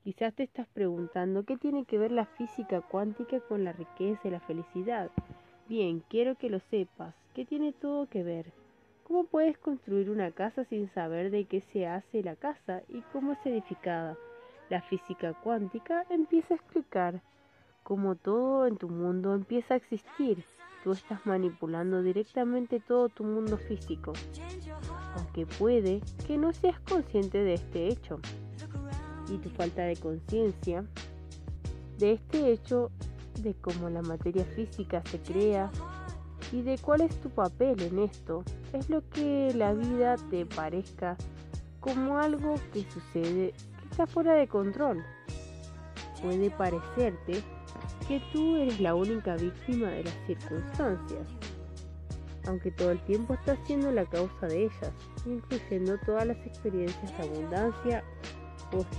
Quizás 0.06 0.34
te 0.34 0.44
estás 0.44 0.68
preguntando 0.70 1.44
qué 1.44 1.58
tiene 1.58 1.84
que 1.84 1.98
ver 1.98 2.14
la 2.14 2.26
física 2.26 2.80
cuántica 2.80 3.42
con 3.42 3.66
la 3.66 3.74
riqueza 3.74 4.30
y 4.30 4.32
la 4.32 4.40
felicidad. 4.40 5.12
Bien, 5.68 6.02
quiero 6.08 6.36
que 6.36 6.50
lo 6.50 6.62
sepas, 6.72 7.16
que 7.36 7.44
tiene 7.44 7.74
todo 7.74 8.08
que 8.08 8.24
ver. 8.24 8.61
¿Cómo 9.12 9.26
puedes 9.26 9.58
construir 9.58 10.10
una 10.10 10.32
casa 10.32 10.64
sin 10.64 10.88
saber 10.94 11.32
de 11.32 11.44
qué 11.44 11.60
se 11.60 11.86
hace 11.86 12.24
la 12.24 12.38
casa 12.38 12.82
y 12.88 13.02
cómo 13.12 13.34
es 13.34 13.46
edificada? 13.46 14.16
La 14.70 14.82
física 14.84 15.34
cuántica 15.34 16.06
empieza 16.10 16.54
a 16.54 16.58
explicar 16.58 17.22
cómo 17.84 18.16
todo 18.16 18.68
en 18.68 18.78
tu 18.78 18.88
mundo 18.88 19.36
empieza 19.36 19.74
a 19.74 19.78
existir. 19.78 20.46
Tú 20.86 20.94
estás 20.94 21.26
manipulando 21.26 22.02
directamente 22.02 22.80
todo 22.80 23.10
tu 23.10 23.26
mundo 23.26 23.58
físico, 23.58 24.14
aunque 25.18 25.46
puede 25.46 26.00
que 26.26 26.38
no 26.38 26.54
seas 26.54 26.80
consciente 26.80 27.40
de 27.40 27.56
este 27.56 27.90
hecho. 27.90 28.18
Y 29.30 29.40
tu 29.40 29.50
falta 29.50 29.82
de 29.82 29.98
conciencia 29.98 30.86
de 31.98 32.14
este 32.14 32.50
hecho 32.50 32.92
de 33.42 33.56
cómo 33.56 33.90
la 33.90 34.04
materia 34.04 34.46
física 34.46 35.04
se 35.04 35.20
crea 35.20 35.70
y 36.54 36.62
de 36.62 36.78
cuál 36.78 37.02
es 37.02 37.20
tu 37.20 37.30
papel 37.30 37.82
en 37.82 38.00
esto. 38.00 38.46
Es 38.74 38.90
lo 38.90 39.08
que 39.10 39.54
la 39.56 39.74
vida 39.74 40.16
te 40.30 40.46
parezca 40.46 41.18
como 41.80 42.18
algo 42.18 42.56
que 42.72 42.90
sucede 42.90 43.54
que 43.54 43.88
está 43.90 44.08
fuera 44.08 44.34
de 44.34 44.48
control. 44.48 45.04
Puede 46.22 46.50
parecerte 46.52 47.44
que 48.08 48.22
tú 48.32 48.56
eres 48.56 48.80
la 48.80 48.96
única 48.96 49.36
víctima 49.36 49.90
de 49.90 50.04
las 50.06 50.14
circunstancias, 50.28 51.28
aunque 52.48 52.72
todo 52.72 52.92
el 52.92 53.00
tiempo 53.06 53.34
estás 53.34 53.58
siendo 53.66 53.92
la 53.92 54.06
causa 54.06 54.48
de 54.48 54.66
ellas, 54.66 54.92
incluyendo 55.26 55.98
todas 56.06 56.28
las 56.28 56.38
experiencias 56.46 57.18
de 57.18 57.24
abundancia 57.24 58.04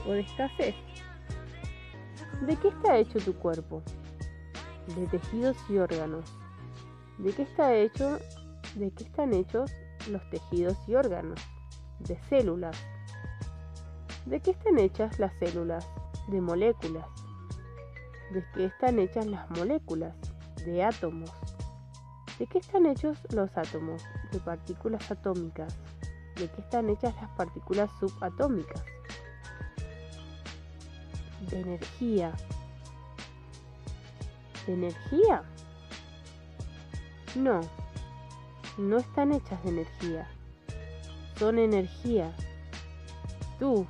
o, 0.07 0.13
de 0.13 0.21
escasez. 0.21 0.75
¿De 2.47 2.57
qué 2.57 2.69
está 2.69 2.99
hecho 2.99 3.19
tu 3.21 3.33
cuerpo? 3.35 3.83
de 4.97 5.07
tejidos 5.07 5.57
y 5.69 5.79
órganos. 5.79 6.25
¿De 7.19 7.33
qué 7.33 7.43
está 7.43 7.75
hecho? 7.75 8.19
¿De 8.75 8.91
qué 8.91 9.05
están 9.05 9.35
hechos 9.35 9.71
los 10.09 10.29
tejidos 10.31 10.79
y 10.87 10.95
órganos? 10.95 11.39
De 11.99 12.19
células. 12.31 12.77
¿De 14.25 14.41
qué 14.41 14.53
están 14.53 14.79
hechas 14.79 15.19
las 15.19 15.35
células? 15.39 15.87
De 16.29 16.41
moléculas. 16.41 17.07
¿De 18.33 18.43
qué 18.55 18.67
están 18.67 18.99
hechas 18.99 19.27
las 19.27 19.51
moléculas? 19.51 20.15
De 20.65 20.83
átomos. 20.83 21.31
¿De 22.39 22.47
qué 22.47 22.59
están 22.59 22.87
hechos 22.87 23.19
los 23.35 23.55
átomos? 23.59 24.03
De 24.31 24.41
partículas 24.41 25.11
atómicas. 25.11 25.77
¿De 26.37 26.49
qué 26.49 26.63
están 26.63 26.89
hechas 26.89 27.15
las 27.21 27.31
partículas 27.33 27.91
subatómicas? 28.01 28.83
De 31.51 31.61
energía, 31.61 32.33
de 34.67 34.73
energía? 34.73 35.43
No, 37.35 37.61
no 38.79 38.99
están 38.99 39.33
hechas 39.33 39.63
de 39.65 39.71
energía. 39.71 40.29
Son 41.39 41.59
energía. 41.59 42.33
Tú 43.59 43.87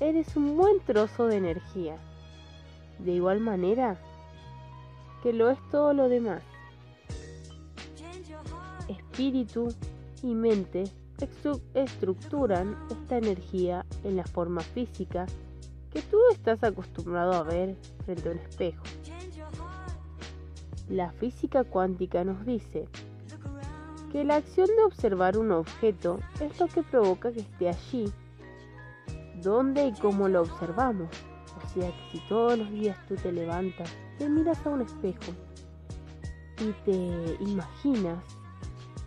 eres 0.00 0.36
un 0.36 0.56
buen 0.56 0.80
trozo 0.80 1.26
de 1.26 1.36
energía. 1.36 1.96
De 2.98 3.12
igual 3.12 3.40
manera 3.40 3.98
que 5.22 5.32
lo 5.32 5.50
es 5.50 5.58
todo 5.70 5.92
lo 5.92 6.08
demás. 6.08 6.42
Espíritu 8.88 9.68
y 10.22 10.34
mente 10.34 10.84
estructuran 11.74 12.76
esta 12.90 13.18
energía 13.18 13.86
en 14.02 14.16
la 14.16 14.24
forma 14.24 14.60
física 14.60 15.26
que 15.92 16.02
tú 16.02 16.18
estás 16.32 16.62
acostumbrado 16.64 17.32
a 17.34 17.42
ver 17.42 17.76
frente 18.04 18.28
a 18.28 18.32
un 18.32 18.38
espejo. 18.38 18.82
La 20.88 21.12
física 21.12 21.62
cuántica 21.64 22.24
nos 22.24 22.44
dice 22.44 22.88
que 24.12 24.24
la 24.24 24.36
acción 24.36 24.66
de 24.66 24.84
observar 24.84 25.38
un 25.38 25.52
objeto 25.52 26.20
es 26.38 26.60
lo 26.60 26.68
que 26.68 26.82
provoca 26.82 27.32
que 27.32 27.40
esté 27.40 27.70
allí, 27.70 28.12
dónde 29.42 29.86
y 29.86 29.92
cómo 29.92 30.28
lo 30.28 30.42
observamos. 30.42 31.08
O 31.56 31.68
sea 31.68 31.90
que 31.90 32.10
si 32.12 32.28
todos 32.28 32.58
los 32.58 32.70
días 32.70 32.96
tú 33.08 33.16
te 33.16 33.32
levantas, 33.32 33.90
te 34.18 34.28
miras 34.28 34.64
a 34.66 34.68
un 34.68 34.82
espejo 34.82 35.32
y 36.60 36.72
te 36.84 37.42
imaginas 37.42 38.22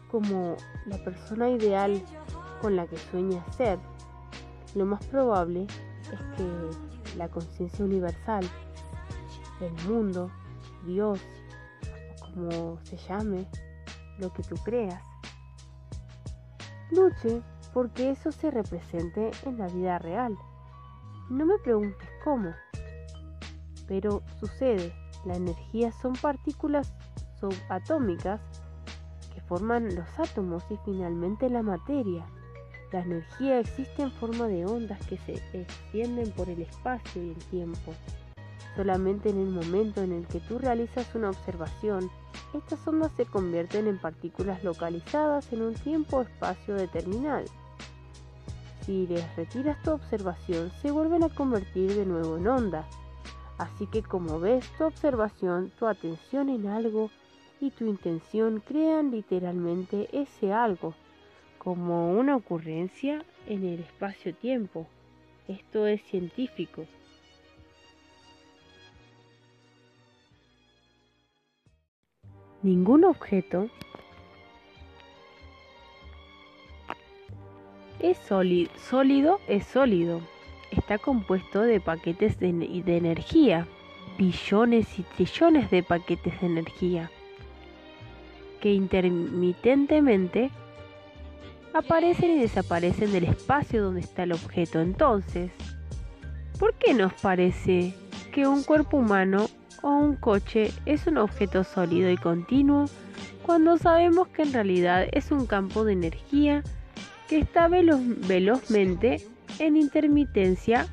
como 0.09 0.57
la 0.87 0.97
persona 1.03 1.49
ideal 1.51 2.01
con 2.59 2.75
la 2.75 2.87
que 2.87 2.97
sueñas 2.97 3.43
ser, 3.55 3.77
lo 4.73 4.85
más 4.85 5.05
probable 5.05 5.67
es 6.11 6.19
que 6.35 7.17
la 7.17 7.29
conciencia 7.29 7.85
universal, 7.85 8.43
el 9.61 9.87
mundo, 9.87 10.31
Dios, 10.85 11.19
como 12.19 12.79
se 12.83 12.97
llame, 12.97 13.47
lo 14.19 14.31
que 14.33 14.43
tú 14.43 14.55
creas, 14.63 15.03
luche 16.91 17.41
porque 17.73 18.11
eso 18.11 18.31
se 18.31 18.51
represente 18.51 19.31
en 19.45 19.57
la 19.57 19.67
vida 19.67 19.99
real. 19.99 20.37
No 21.29 21.45
me 21.45 21.57
preguntes 21.57 22.07
cómo, 22.23 22.51
pero 23.87 24.23
sucede. 24.39 24.93
La 25.25 25.35
energía 25.35 25.91
son 25.91 26.13
partículas 26.13 26.93
subatómicas 27.39 28.39
que 29.33 29.41
forman 29.41 29.93
los 29.95 30.07
átomos 30.19 30.63
y 30.69 30.77
finalmente 30.85 31.49
la 31.49 31.63
materia. 31.63 32.25
La 32.91 33.01
energía 33.01 33.59
existe 33.59 34.03
en 34.03 34.11
forma 34.11 34.47
de 34.47 34.65
ondas 34.65 35.05
que 35.07 35.17
se 35.17 35.33
extienden 35.51 36.31
por 36.31 36.49
el 36.49 36.61
espacio 36.61 37.23
y 37.23 37.31
el 37.31 37.43
tiempo. 37.45 37.93
Solamente 38.75 39.29
en 39.29 39.39
el 39.39 39.49
momento 39.49 40.01
en 40.01 40.11
el 40.11 40.27
que 40.27 40.39
tú 40.39 40.59
realizas 40.59 41.13
una 41.15 41.31
observación, 41.31 42.09
estas 42.53 42.87
ondas 42.87 43.11
se 43.17 43.25
convierten 43.25 43.87
en 43.87 43.97
partículas 43.97 44.63
localizadas 44.63 45.51
en 45.53 45.61
un 45.61 45.73
tiempo-espacio 45.73 46.75
determinado. 46.75 47.45
Si 48.81 49.07
les 49.07 49.35
retiras 49.35 49.81
tu 49.83 49.91
observación, 49.91 50.71
se 50.81 50.91
vuelven 50.91 51.23
a 51.23 51.29
convertir 51.29 51.95
de 51.95 52.05
nuevo 52.05 52.37
en 52.37 52.47
ondas. 52.47 52.85
Así 53.57 53.87
que 53.87 54.03
como 54.03 54.39
ves, 54.39 54.69
tu 54.77 54.85
observación, 54.85 55.71
tu 55.79 55.87
atención 55.87 56.49
en 56.49 56.67
algo 56.67 57.09
y 57.59 57.71
tu 57.71 57.85
intención 57.85 58.61
crean 58.65 59.11
literalmente 59.11 60.09
ese 60.11 60.53
algo 60.53 60.93
como 61.57 62.11
una 62.11 62.35
ocurrencia 62.35 63.25
en 63.47 63.63
el 63.65 63.79
espacio-tiempo. 63.79 64.85
Esto 65.47 65.87
es 65.87 65.99
científico. 66.03 66.85
Ningún 72.65 73.03
objeto 73.03 73.69
es 77.99 78.17
sólido, 78.17 78.71
sólido 78.89 79.39
es 79.47 79.67
sólido. 79.67 80.21
Está 80.71 80.97
compuesto 80.97 81.61
de 81.61 81.79
paquetes 81.79 82.39
de, 82.39 82.51
de 82.53 82.97
energía, 82.97 83.67
billones 84.17 84.97
y 84.97 85.03
trillones 85.03 85.69
de 85.69 85.83
paquetes 85.83 86.41
de 86.41 86.47
energía, 86.47 87.11
que 88.61 88.73
intermitentemente 88.73 90.49
aparecen 91.71 92.31
y 92.31 92.39
desaparecen 92.39 93.11
del 93.11 93.25
espacio 93.25 93.83
donde 93.83 93.99
está 93.99 94.23
el 94.23 94.31
objeto. 94.31 94.81
Entonces, 94.81 95.51
¿por 96.57 96.73
qué 96.73 96.95
nos 96.95 97.13
parece 97.13 97.93
que 98.33 98.47
un 98.47 98.63
cuerpo 98.63 98.97
humano 98.97 99.49
o 99.81 99.89
un 99.89 100.15
coche 100.15 100.71
es 100.85 101.07
un 101.07 101.17
objeto 101.17 101.63
sólido 101.63 102.09
y 102.09 102.17
continuo 102.17 102.85
cuando 103.43 103.77
sabemos 103.77 104.27
que 104.29 104.43
en 104.43 104.53
realidad 104.53 105.07
es 105.11 105.31
un 105.31 105.45
campo 105.45 105.83
de 105.83 105.93
energía 105.93 106.63
que 107.27 107.39
está 107.39 107.67
velozmente 107.67 109.21
en 109.59 109.77
intermitencia? 109.77 110.87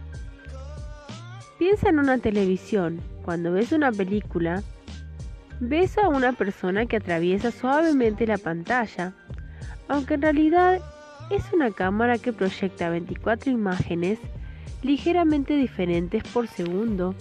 Piensa 1.58 1.88
en 1.88 1.98
una 1.98 2.18
televisión. 2.18 3.00
Cuando 3.24 3.52
ves 3.52 3.72
una 3.72 3.92
película, 3.92 4.62
ves 5.60 5.96
a 5.98 6.08
una 6.08 6.32
persona 6.32 6.86
que 6.86 6.96
atraviesa 6.96 7.50
suavemente 7.50 8.26
la 8.26 8.38
pantalla 8.38 9.14
aunque 9.92 10.14
en 10.14 10.22
realidad 10.22 10.80
es 11.28 11.52
una 11.52 11.70
cámara 11.70 12.16
que 12.16 12.32
proyecta 12.32 12.88
24 12.88 13.52
imágenes 13.52 14.18
ligeramente 14.82 15.54
diferentes 15.54 16.22
por 16.24 16.48
segundo, 16.48 17.14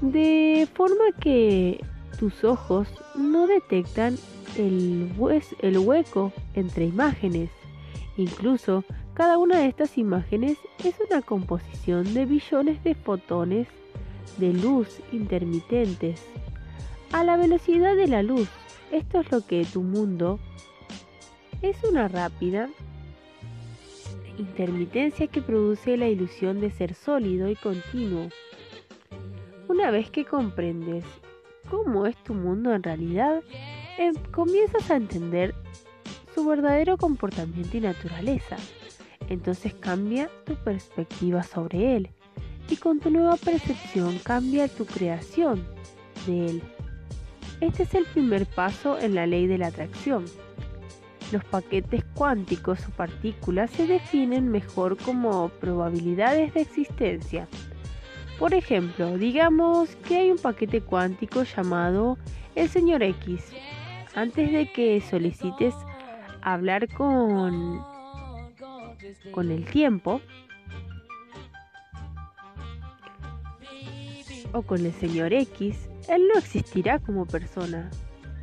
de 0.00 0.68
forma 0.74 1.04
que 1.20 1.84
tus 2.18 2.44
ojos 2.44 2.88
no 3.14 3.46
detectan 3.46 4.16
el, 4.56 5.10
el 5.60 5.78
hueco 5.78 6.32
entre 6.54 6.86
imágenes. 6.86 7.50
Incluso 8.16 8.84
cada 9.14 9.38
una 9.38 9.58
de 9.58 9.66
estas 9.66 9.98
imágenes 9.98 10.58
es 10.84 10.94
una 11.08 11.22
composición 11.22 12.14
de 12.14 12.26
billones 12.26 12.82
de 12.84 12.94
fotones 12.94 13.68
de 14.38 14.52
luz 14.52 15.00
intermitentes 15.12 16.22
a 17.12 17.24
la 17.24 17.36
velocidad 17.36 17.96
de 17.96 18.08
la 18.08 18.22
luz. 18.22 18.48
Esto 18.92 19.20
es 19.20 19.30
lo 19.30 19.46
que 19.46 19.64
tu 19.64 19.82
mundo 19.82 20.38
es 21.62 21.76
una 21.84 22.08
rápida 22.08 22.68
intermitencia 24.38 25.26
que 25.26 25.42
produce 25.42 25.96
la 25.96 26.08
ilusión 26.08 26.60
de 26.60 26.70
ser 26.70 26.94
sólido 26.94 27.50
y 27.50 27.56
continuo. 27.56 28.28
Una 29.70 29.92
vez 29.92 30.10
que 30.10 30.24
comprendes 30.24 31.04
cómo 31.70 32.04
es 32.04 32.16
tu 32.24 32.34
mundo 32.34 32.74
en 32.74 32.82
realidad, 32.82 33.40
em, 33.98 34.16
comienzas 34.32 34.90
a 34.90 34.96
entender 34.96 35.54
su 36.34 36.44
verdadero 36.44 36.96
comportamiento 36.96 37.76
y 37.76 37.80
naturaleza. 37.80 38.56
Entonces 39.28 39.72
cambia 39.74 40.28
tu 40.44 40.56
perspectiva 40.56 41.44
sobre 41.44 41.94
él 41.94 42.10
y 42.68 42.78
con 42.78 42.98
tu 42.98 43.10
nueva 43.12 43.36
percepción 43.36 44.18
cambia 44.18 44.66
tu 44.66 44.86
creación 44.86 45.64
de 46.26 46.46
él. 46.46 46.62
Este 47.60 47.84
es 47.84 47.94
el 47.94 48.06
primer 48.06 48.46
paso 48.46 48.98
en 48.98 49.14
la 49.14 49.24
ley 49.28 49.46
de 49.46 49.58
la 49.58 49.68
atracción. 49.68 50.24
Los 51.30 51.44
paquetes 51.44 52.02
cuánticos 52.14 52.80
o 52.88 52.90
partículas 52.90 53.70
se 53.70 53.86
definen 53.86 54.48
mejor 54.48 54.96
como 54.96 55.48
probabilidades 55.60 56.54
de 56.54 56.62
existencia. 56.62 57.46
Por 58.40 58.54
ejemplo, 58.54 59.18
digamos 59.18 59.94
que 59.96 60.16
hay 60.16 60.30
un 60.30 60.38
paquete 60.38 60.80
cuántico 60.80 61.42
llamado 61.42 62.16
el 62.54 62.70
señor 62.70 63.02
X. 63.02 63.52
Antes 64.14 64.50
de 64.50 64.72
que 64.72 64.98
solicites 65.02 65.74
hablar 66.40 66.88
con, 66.88 67.84
con 69.32 69.50
el 69.50 69.66
tiempo 69.66 70.22
o 74.54 74.62
con 74.62 74.86
el 74.86 74.94
señor 74.94 75.34
X, 75.34 75.90
él 76.08 76.26
no 76.26 76.38
existirá 76.38 76.98
como 76.98 77.26
persona. 77.26 77.90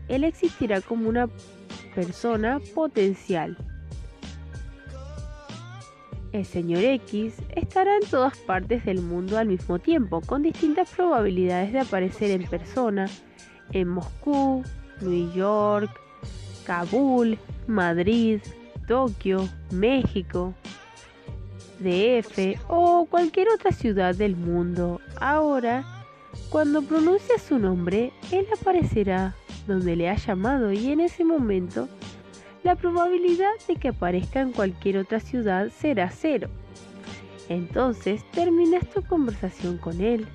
Él 0.09 0.23
existirá 0.23 0.79
como 0.79 1.09
una 1.09 1.27
persona 1.95 2.59
potencial. 2.75 3.57
El 6.37 6.45
señor 6.45 6.83
X 6.83 7.33
estará 7.55 7.95
en 7.95 8.07
todas 8.07 8.37
partes 8.37 8.85
del 8.85 9.01
mundo 9.01 9.39
al 9.39 9.47
mismo 9.47 9.79
tiempo, 9.79 10.21
con 10.21 10.43
distintas 10.43 10.87
probabilidades 10.91 11.73
de 11.73 11.79
aparecer 11.79 12.29
en 12.29 12.47
persona 12.47 13.07
en 13.71 13.87
Moscú, 13.87 14.63
New 15.01 15.33
York, 15.33 15.89
Kabul, 16.63 17.39
Madrid, 17.65 18.39
Tokio, 18.87 19.49
México, 19.71 20.53
DF 21.79 22.59
o 22.67 23.07
cualquier 23.09 23.49
otra 23.49 23.71
ciudad 23.71 24.13
del 24.13 24.35
mundo. 24.35 25.01
Ahora, 25.19 26.05
cuando 26.49 26.83
pronuncia 26.83 27.39
su 27.39 27.57
nombre, 27.57 28.13
él 28.31 28.45
aparecerá 28.61 29.33
donde 29.65 29.95
le 29.95 30.07
ha 30.07 30.15
llamado 30.15 30.71
y 30.71 30.91
en 30.91 30.99
ese 30.99 31.23
momento 31.23 31.89
la 32.63 32.75
probabilidad 32.75 33.53
de 33.67 33.75
que 33.75 33.89
aparezca 33.89 34.41
en 34.41 34.51
cualquier 34.51 34.97
otra 34.97 35.19
ciudad 35.19 35.69
será 35.69 36.09
cero. 36.09 36.49
Entonces 37.49 38.23
terminas 38.31 38.87
tu 38.89 39.01
conversación 39.03 39.77
con 39.77 40.01
él 40.01 40.27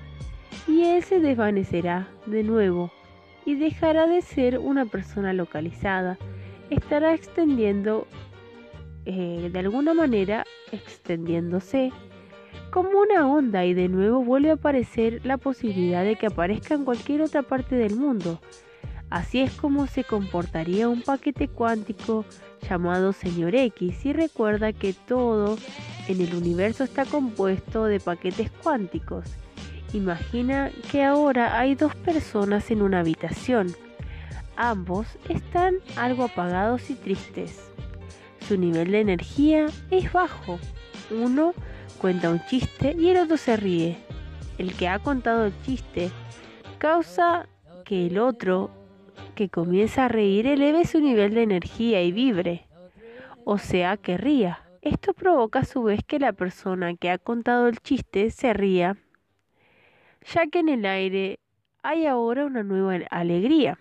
y 0.67 0.83
él 0.83 1.03
se 1.03 1.19
desvanecerá 1.19 2.07
de 2.25 2.43
nuevo 2.43 2.91
y 3.45 3.55
dejará 3.55 4.07
de 4.07 4.21
ser 4.21 4.57
una 4.57 4.85
persona 4.85 5.33
localizada. 5.33 6.17
Estará 6.69 7.13
extendiendo, 7.13 8.07
eh, 9.05 9.49
de 9.51 9.59
alguna 9.59 9.93
manera, 9.93 10.45
extendiéndose 10.71 11.91
como 12.71 13.01
una 13.01 13.27
onda 13.27 13.65
y 13.65 13.73
de 13.73 13.89
nuevo 13.89 14.23
vuelve 14.23 14.49
a 14.49 14.53
aparecer 14.53 15.21
la 15.23 15.37
posibilidad 15.37 16.03
de 16.03 16.15
que 16.15 16.27
aparezca 16.27 16.73
en 16.73 16.85
cualquier 16.85 17.21
otra 17.21 17.43
parte 17.43 17.75
del 17.75 17.95
mundo. 17.95 18.39
Así 19.13 19.41
es 19.41 19.51
como 19.51 19.85
se 19.85 20.03
comportaría 20.03 20.89
un 20.89 21.03
paquete 21.03 21.47
cuántico 21.47 22.25
llamado 22.67 23.13
Señor 23.13 23.53
X 23.53 24.07
y 24.07 24.11
recuerda 24.11 24.73
que 24.73 24.93
todo 24.93 25.59
en 26.07 26.19
el 26.19 26.33
universo 26.33 26.83
está 26.83 27.05
compuesto 27.05 27.85
de 27.85 27.99
paquetes 27.99 28.49
cuánticos. 28.63 29.25
Imagina 29.93 30.71
que 30.91 31.03
ahora 31.03 31.59
hay 31.59 31.75
dos 31.75 31.93
personas 31.93 32.71
en 32.71 32.81
una 32.81 33.01
habitación. 33.01 33.75
Ambos 34.55 35.05
están 35.29 35.75
algo 35.95 36.23
apagados 36.23 36.89
y 36.89 36.95
tristes. 36.95 37.69
Su 38.47 38.57
nivel 38.57 38.93
de 38.93 39.01
energía 39.01 39.67
es 39.91 40.11
bajo. 40.11 40.57
Uno 41.11 41.53
cuenta 41.99 42.31
un 42.31 42.43
chiste 42.47 42.95
y 42.97 43.09
el 43.09 43.17
otro 43.17 43.37
se 43.37 43.57
ríe. 43.57 43.95
El 44.57 44.73
que 44.73 44.87
ha 44.87 44.97
contado 44.97 45.45
el 45.45 45.53
chiste 45.67 46.09
causa 46.79 47.47
que 47.85 48.07
el 48.07 48.17
otro 48.17 48.71
que 49.33 49.49
comienza 49.49 50.05
a 50.05 50.07
reír 50.07 50.47
eleve 50.47 50.85
su 50.85 50.99
nivel 50.99 51.33
de 51.33 51.43
energía 51.43 52.01
y 52.03 52.11
vibre, 52.11 52.67
o 53.45 53.57
sea 53.57 53.97
que 53.97 54.17
ría. 54.17 54.63
Esto 54.81 55.13
provoca 55.13 55.59
a 55.59 55.65
su 55.65 55.83
vez 55.83 56.01
que 56.05 56.19
la 56.19 56.33
persona 56.33 56.95
que 56.95 57.09
ha 57.09 57.17
contado 57.17 57.67
el 57.67 57.79
chiste 57.79 58.29
se 58.31 58.53
ría, 58.53 58.97
ya 60.33 60.47
que 60.47 60.59
en 60.59 60.69
el 60.69 60.85
aire 60.85 61.39
hay 61.83 62.05
ahora 62.05 62.45
una 62.45 62.63
nueva 62.63 63.05
alegría. 63.09 63.79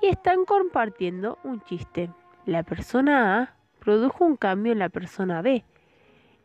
Y 0.00 0.06
están 0.06 0.44
compartiendo 0.44 1.38
un 1.42 1.60
chiste. 1.62 2.10
La 2.46 2.62
persona 2.62 3.42
A 3.42 3.54
produjo 3.78 4.24
un 4.24 4.36
cambio 4.36 4.72
en 4.72 4.78
la 4.78 4.88
persona 4.88 5.42
B 5.42 5.64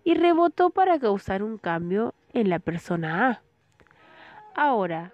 y 0.04 0.16
rebotó 0.16 0.70
para 0.70 1.00
causar 1.00 1.44
un 1.44 1.58
cambio 1.58 2.14
en 2.34 2.50
la 2.50 2.60
persona 2.60 3.30
A. 3.30 3.42
Ahora, 4.56 5.12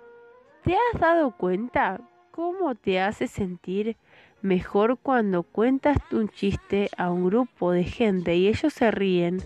¿te 0.64 0.76
has 0.76 1.00
dado 1.00 1.32
cuenta 1.32 2.02
cómo 2.40 2.74
te 2.74 3.02
hace 3.02 3.28
sentir 3.28 3.98
mejor 4.42 4.98
cuando 4.98 5.44
cuentas 5.44 5.98
un 6.14 6.30
chiste 6.30 6.90
a 6.98 7.12
un 7.12 7.26
grupo 7.26 7.74
de 7.74 7.84
gente 7.84 8.38
y 8.38 8.48
ellos 8.48 8.72
se 8.72 8.92
ríen 8.92 9.40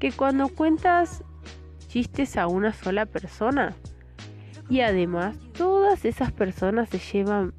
que 0.00 0.10
cuando 0.10 0.48
cuentas 0.48 1.22
chistes 1.86 2.36
a 2.36 2.48
una 2.48 2.72
sola 2.72 3.06
persona? 3.06 3.76
Y 4.68 4.80
además, 4.80 5.36
todas 5.56 6.04
esas 6.04 6.32
personas 6.32 6.88
se 6.88 6.98
llevan, 6.98 7.54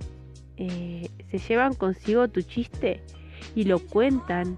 eh, 0.57 1.09
se 1.31 1.37
llevan 1.37 1.75
consigo 1.75 2.27
tu 2.27 2.41
chiste 2.41 3.01
y 3.55 3.63
lo 3.63 3.79
cuentan 3.79 4.57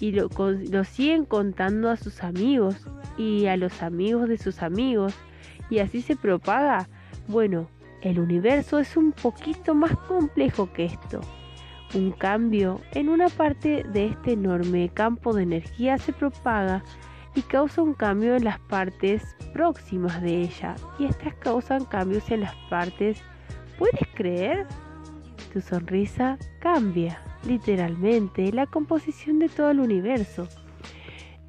y 0.00 0.12
lo, 0.12 0.30
lo 0.38 0.84
siguen 0.84 1.26
contando 1.26 1.90
a 1.90 1.98
sus 1.98 2.24
amigos 2.24 2.88
y 3.18 3.44
a 3.44 3.58
los 3.58 3.82
amigos 3.82 4.30
de 4.30 4.38
sus 4.38 4.62
amigos 4.62 5.12
y 5.68 5.80
así 5.80 6.00
se 6.00 6.16
propaga. 6.16 6.88
Bueno, 7.26 7.68
el 8.02 8.20
universo 8.20 8.78
es 8.78 8.96
un 8.96 9.12
poquito 9.12 9.74
más 9.74 9.96
complejo 9.96 10.72
que 10.72 10.86
esto. 10.86 11.20
Un 11.94 12.12
cambio 12.12 12.80
en 12.92 13.08
una 13.08 13.28
parte 13.28 13.82
de 13.82 14.06
este 14.06 14.32
enorme 14.32 14.90
campo 14.90 15.32
de 15.32 15.42
energía 15.42 15.96
se 15.98 16.12
propaga 16.12 16.84
y 17.34 17.42
causa 17.42 17.82
un 17.82 17.94
cambio 17.94 18.36
en 18.36 18.44
las 18.44 18.58
partes 18.60 19.36
próximas 19.52 20.20
de 20.20 20.42
ella 20.42 20.74
y 20.98 21.06
estas 21.06 21.34
causan 21.34 21.84
cambios 21.84 22.30
en 22.30 22.42
las 22.42 22.54
partes. 22.68 23.22
¿Puedes 23.78 24.06
creer? 24.14 24.66
Tu 25.52 25.60
sonrisa 25.60 26.36
cambia 26.60 27.22
literalmente 27.46 28.52
la 28.52 28.66
composición 28.66 29.38
de 29.38 29.48
todo 29.48 29.70
el 29.70 29.80
universo. 29.80 30.46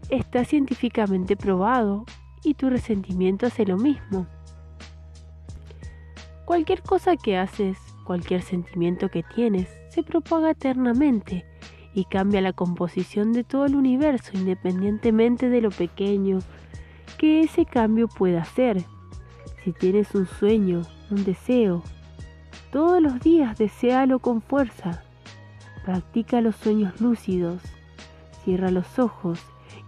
Está 0.09 0.45
científicamente 0.45 1.35
probado 1.35 2.05
y 2.43 2.53
tu 2.53 2.69
resentimiento 2.69 3.47
hace 3.47 3.65
lo 3.65 3.77
mismo. 3.77 4.27
Cualquier 6.49 6.81
cosa 6.81 7.15
que 7.15 7.37
haces, 7.37 7.77
cualquier 8.05 8.41
sentimiento 8.41 9.09
que 9.09 9.21
tienes, 9.21 9.69
se 9.89 10.01
propaga 10.01 10.49
eternamente 10.49 11.45
y 11.93 12.05
cambia 12.05 12.41
la 12.41 12.53
composición 12.53 13.33
de 13.33 13.43
todo 13.43 13.67
el 13.67 13.75
universo 13.75 14.31
independientemente 14.33 15.47
de 15.47 15.61
lo 15.61 15.69
pequeño 15.69 16.39
que 17.19 17.41
ese 17.41 17.67
cambio 17.67 18.07
pueda 18.07 18.43
ser. 18.45 18.83
Si 19.63 19.73
tienes 19.73 20.15
un 20.15 20.25
sueño, 20.25 20.81
un 21.11 21.23
deseo, 21.23 21.83
todos 22.71 22.99
los 22.99 23.19
días 23.19 23.55
deséalo 23.55 24.17
con 24.17 24.41
fuerza 24.41 25.03
Practica 25.85 26.41
los 26.41 26.55
sueños 26.55 26.99
lúcidos. 26.99 27.61
Cierra 28.43 28.71
los 28.71 28.97
ojos. 28.97 29.39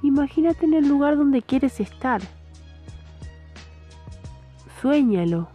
Imagínate 0.04 0.68
en 0.68 0.76
el 0.76 0.88
lugar 0.88 1.18
donde 1.18 1.42
quieres 1.42 1.80
estar. 1.80 2.22
Suéñalo. 4.80 5.50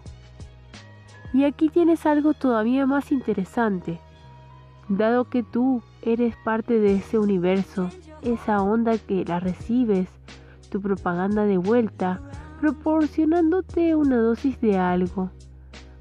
Y 1.33 1.45
aquí 1.45 1.69
tienes 1.69 2.07
algo 2.07 2.35
todavía 2.35 2.87
más 2.87 3.13
interesante. 3.13 4.01
Dado 4.89 5.25
que 5.29 5.43
tú 5.43 5.83
eres 6.03 6.37
parte 6.45 6.79
de 6.79 6.97
ese 6.97 7.19
universo, 7.19 7.91
esa 8.23 8.63
onda 8.63 8.99
que 8.99 9.25
la 9.25 9.41
recibes, 9.41 10.09
tu 10.71 10.81
propaganda 10.81 11.45
de 11.45 11.59
vuelta, 11.59 12.21
proporcionándote 12.61 13.95
una 13.95 14.17
dosis 14.19 14.61
de 14.61 14.79
algo, 14.79 15.31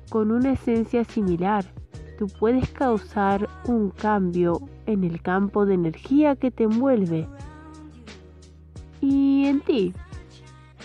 con 0.09 0.31
una 0.31 0.53
esencia 0.53 1.03
similar 1.03 1.65
tú 2.17 2.27
puedes 2.27 2.69
causar 2.71 3.49
un 3.65 3.89
cambio 3.89 4.61
en 4.85 5.03
el 5.03 5.21
campo 5.21 5.65
de 5.65 5.73
energía 5.75 6.35
que 6.35 6.51
te 6.51 6.63
envuelve 6.63 7.27
y 9.01 9.45
en 9.45 9.61
ti. 9.61 9.93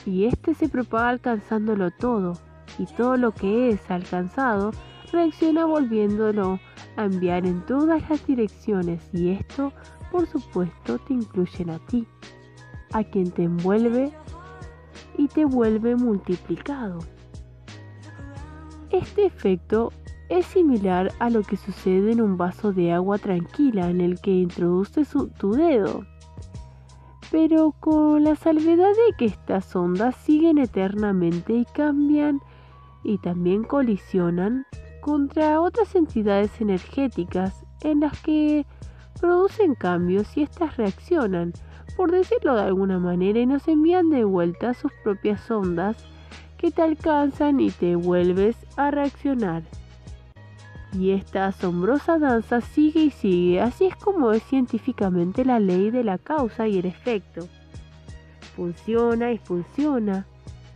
Y 0.06 0.24
este 0.24 0.54
se 0.54 0.68
propaga 0.68 1.10
alcanzándolo 1.10 1.90
todo, 1.90 2.34
y 2.80 2.86
todo 2.86 3.18
lo 3.18 3.32
que 3.32 3.68
es 3.68 3.90
alcanzado 3.90 4.70
reacciona 5.12 5.66
volviéndolo 5.66 6.58
a 6.96 7.04
enviar 7.04 7.46
en 7.46 7.60
todas 7.66 8.08
las 8.08 8.26
direcciones, 8.26 9.02
y 9.12 9.30
esto, 9.32 9.72
por 10.10 10.26
supuesto, 10.26 10.98
te 10.98 11.12
incluyen 11.12 11.70
a 11.70 11.78
ti, 11.80 12.06
a 12.92 13.04
quien 13.04 13.30
te 13.30 13.44
envuelve 13.44 14.12
y 15.18 15.28
te 15.28 15.44
vuelve 15.44 15.94
multiplicado. 15.94 17.00
Este 18.90 19.26
efecto 19.26 19.92
es 20.30 20.46
similar 20.46 21.12
a 21.18 21.28
lo 21.28 21.42
que 21.42 21.58
sucede 21.58 22.12
en 22.12 22.22
un 22.22 22.38
vaso 22.38 22.72
de 22.72 22.92
agua 22.92 23.18
tranquila 23.18 23.90
en 23.90 24.00
el 24.00 24.20
que 24.20 24.30
introduces 24.30 25.12
tu 25.38 25.52
dedo, 25.52 26.06
pero 27.30 27.72
con 27.78 28.24
la 28.24 28.36
salvedad 28.36 28.88
de 28.88 29.16
que 29.18 29.26
estas 29.26 29.76
ondas 29.76 30.16
siguen 30.16 30.58
eternamente 30.58 31.52
y 31.52 31.64
cambian 31.66 32.40
y 33.02 33.18
también 33.18 33.64
colisionan 33.64 34.66
contra 35.00 35.60
otras 35.60 35.94
entidades 35.94 36.60
energéticas 36.60 37.64
en 37.82 38.00
las 38.00 38.20
que 38.20 38.66
producen 39.20 39.74
cambios 39.74 40.36
y 40.36 40.42
éstas 40.42 40.76
reaccionan, 40.76 41.52
por 41.96 42.10
decirlo 42.10 42.54
de 42.54 42.62
alguna 42.62 42.98
manera, 42.98 43.38
y 43.40 43.46
nos 43.46 43.66
envían 43.68 44.10
de 44.10 44.24
vuelta 44.24 44.74
sus 44.74 44.92
propias 45.02 45.50
ondas 45.50 45.96
que 46.56 46.70
te 46.70 46.82
alcanzan 46.82 47.60
y 47.60 47.70
te 47.70 47.96
vuelves 47.96 48.56
a 48.76 48.90
reaccionar. 48.90 49.62
Y 50.92 51.12
esta 51.12 51.46
asombrosa 51.46 52.18
danza 52.18 52.60
sigue 52.60 53.04
y 53.04 53.10
sigue, 53.10 53.60
así 53.60 53.86
es 53.86 53.96
como 53.96 54.32
es 54.32 54.42
científicamente 54.44 55.44
la 55.44 55.60
ley 55.60 55.90
de 55.90 56.02
la 56.02 56.18
causa 56.18 56.66
y 56.66 56.78
el 56.78 56.86
efecto. 56.86 57.46
Funciona 58.56 59.32
y 59.32 59.38
funciona 59.38 60.26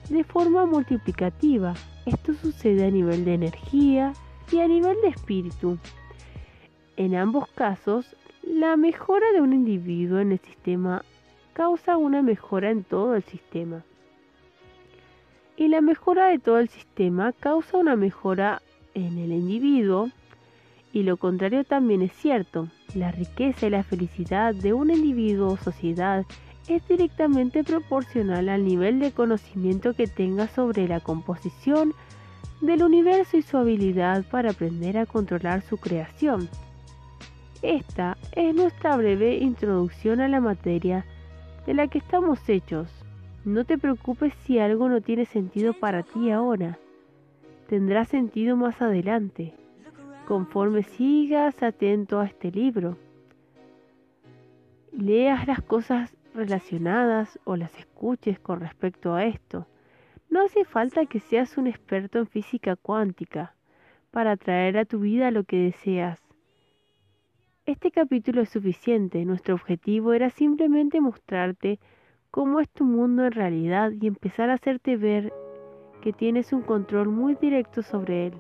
de 0.08 0.22
forma 0.24 0.66
multiplicativa. 0.66 1.74
Esto 2.06 2.34
sucede 2.34 2.86
a 2.86 2.90
nivel 2.90 3.24
de 3.24 3.34
energía 3.34 4.12
y 4.52 4.58
a 4.58 4.68
nivel 4.68 4.96
de 5.02 5.08
espíritu. 5.08 5.78
En 6.96 7.14
ambos 7.14 7.48
casos, 7.48 8.14
la 8.42 8.76
mejora 8.76 9.32
de 9.32 9.40
un 9.40 9.52
individuo 9.52 10.18
en 10.18 10.32
el 10.32 10.38
sistema 10.38 11.04
causa 11.54 11.96
una 11.96 12.20
mejora 12.20 12.70
en 12.70 12.84
todo 12.84 13.14
el 13.14 13.22
sistema. 13.22 13.84
Y 15.56 15.68
la 15.68 15.80
mejora 15.80 16.26
de 16.26 16.38
todo 16.38 16.58
el 16.58 16.68
sistema 16.68 17.32
causa 17.32 17.78
una 17.78 17.96
mejora 17.96 18.60
en 18.92 19.18
el 19.18 19.32
individuo 19.32 20.10
y 20.92 21.02
lo 21.04 21.16
contrario 21.16 21.64
también 21.64 22.02
es 22.02 22.12
cierto. 22.12 22.68
La 22.94 23.10
riqueza 23.10 23.66
y 23.66 23.70
la 23.70 23.82
felicidad 23.82 24.54
de 24.54 24.72
un 24.72 24.90
individuo 24.90 25.52
o 25.52 25.56
sociedad 25.56 26.24
es 26.68 26.86
directamente 26.88 27.64
proporcional 27.64 28.48
al 28.48 28.64
nivel 28.64 29.00
de 29.00 29.12
conocimiento 29.12 29.94
que 29.94 30.06
tenga 30.06 30.48
sobre 30.48 30.88
la 30.88 31.00
composición 31.00 31.92
del 32.60 32.82
universo 32.82 33.36
y 33.36 33.42
su 33.42 33.56
habilidad 33.58 34.24
para 34.30 34.50
aprender 34.50 34.96
a 34.96 35.06
controlar 35.06 35.62
su 35.62 35.76
creación. 35.76 36.48
Esta 37.62 38.16
es 38.32 38.54
nuestra 38.54 38.96
breve 38.96 39.36
introducción 39.36 40.20
a 40.20 40.28
la 40.28 40.40
materia 40.40 41.04
de 41.66 41.74
la 41.74 41.88
que 41.88 41.98
estamos 41.98 42.48
hechos. 42.48 42.88
No 43.44 43.64
te 43.64 43.78
preocupes 43.78 44.32
si 44.44 44.58
algo 44.58 44.88
no 44.88 45.00
tiene 45.00 45.26
sentido 45.26 45.74
para 45.74 46.02
ti 46.02 46.30
ahora 46.30 46.78
tendrá 47.68 48.04
sentido 48.04 48.56
más 48.56 48.80
adelante, 48.82 49.54
conforme 50.26 50.82
sigas 50.82 51.62
atento 51.62 52.20
a 52.20 52.26
este 52.26 52.50
libro. 52.50 52.96
Leas 54.92 55.46
las 55.46 55.62
cosas 55.62 56.14
relacionadas 56.34 57.38
o 57.44 57.56
las 57.56 57.74
escuches 57.78 58.38
con 58.40 58.60
respecto 58.60 59.14
a 59.14 59.24
esto. 59.24 59.66
No 60.28 60.42
hace 60.42 60.64
falta 60.64 61.06
que 61.06 61.20
seas 61.20 61.56
un 61.56 61.68
experto 61.68 62.18
en 62.18 62.26
física 62.26 62.76
cuántica 62.76 63.54
para 64.10 64.36
traer 64.36 64.76
a 64.76 64.84
tu 64.84 65.00
vida 65.00 65.30
lo 65.30 65.44
que 65.44 65.56
deseas. 65.56 66.20
Este 67.66 67.90
capítulo 67.90 68.42
es 68.42 68.50
suficiente. 68.50 69.24
Nuestro 69.24 69.54
objetivo 69.54 70.12
era 70.12 70.28
simplemente 70.28 71.00
mostrarte 71.00 71.78
cómo 72.30 72.60
es 72.60 72.68
tu 72.68 72.84
mundo 72.84 73.24
en 73.24 73.32
realidad 73.32 73.92
y 73.98 74.06
empezar 74.06 74.50
a 74.50 74.54
hacerte 74.54 74.96
ver 74.96 75.32
que 76.02 76.12
tienes 76.12 76.52
un 76.52 76.62
control 76.62 77.08
muy 77.08 77.36
directo 77.36 77.82
sobre 77.82 78.26
él. 78.26 78.34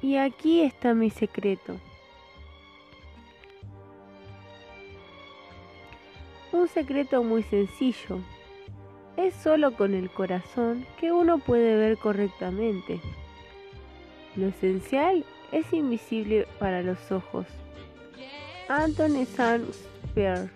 Y 0.00 0.16
aquí 0.16 0.60
está 0.62 0.94
mi 0.94 1.10
secreto. 1.10 1.78
Un 6.52 6.68
secreto 6.68 7.22
muy 7.22 7.42
sencillo. 7.42 8.20
Es 9.16 9.34
solo 9.34 9.76
con 9.76 9.94
el 9.94 10.10
corazón 10.10 10.86
que 11.00 11.12
uno 11.12 11.38
puede 11.38 11.76
ver 11.76 11.98
correctamente. 11.98 13.00
Lo 14.36 14.46
esencial 14.48 15.24
es 15.50 15.72
invisible 15.72 16.46
para 16.58 16.82
los 16.82 17.10
ojos. 17.10 17.46
Anthony 18.68 19.24
Spear 19.24 20.48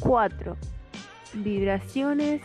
4. 0.00 0.56
Vibraciones 1.34 2.42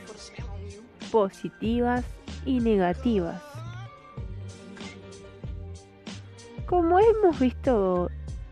positivas 1.12 2.06
y 2.46 2.60
negativas. 2.60 3.47
Como 6.68 7.00
hemos 7.00 7.40
visto, 7.40 8.12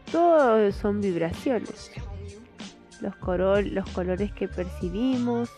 todo 0.10 0.72
son 0.72 1.02
vibraciones. 1.02 1.92
Los, 3.02 3.14
los 3.74 3.90
colores 3.90 4.32
que 4.32 4.48
percibimos 4.48 5.52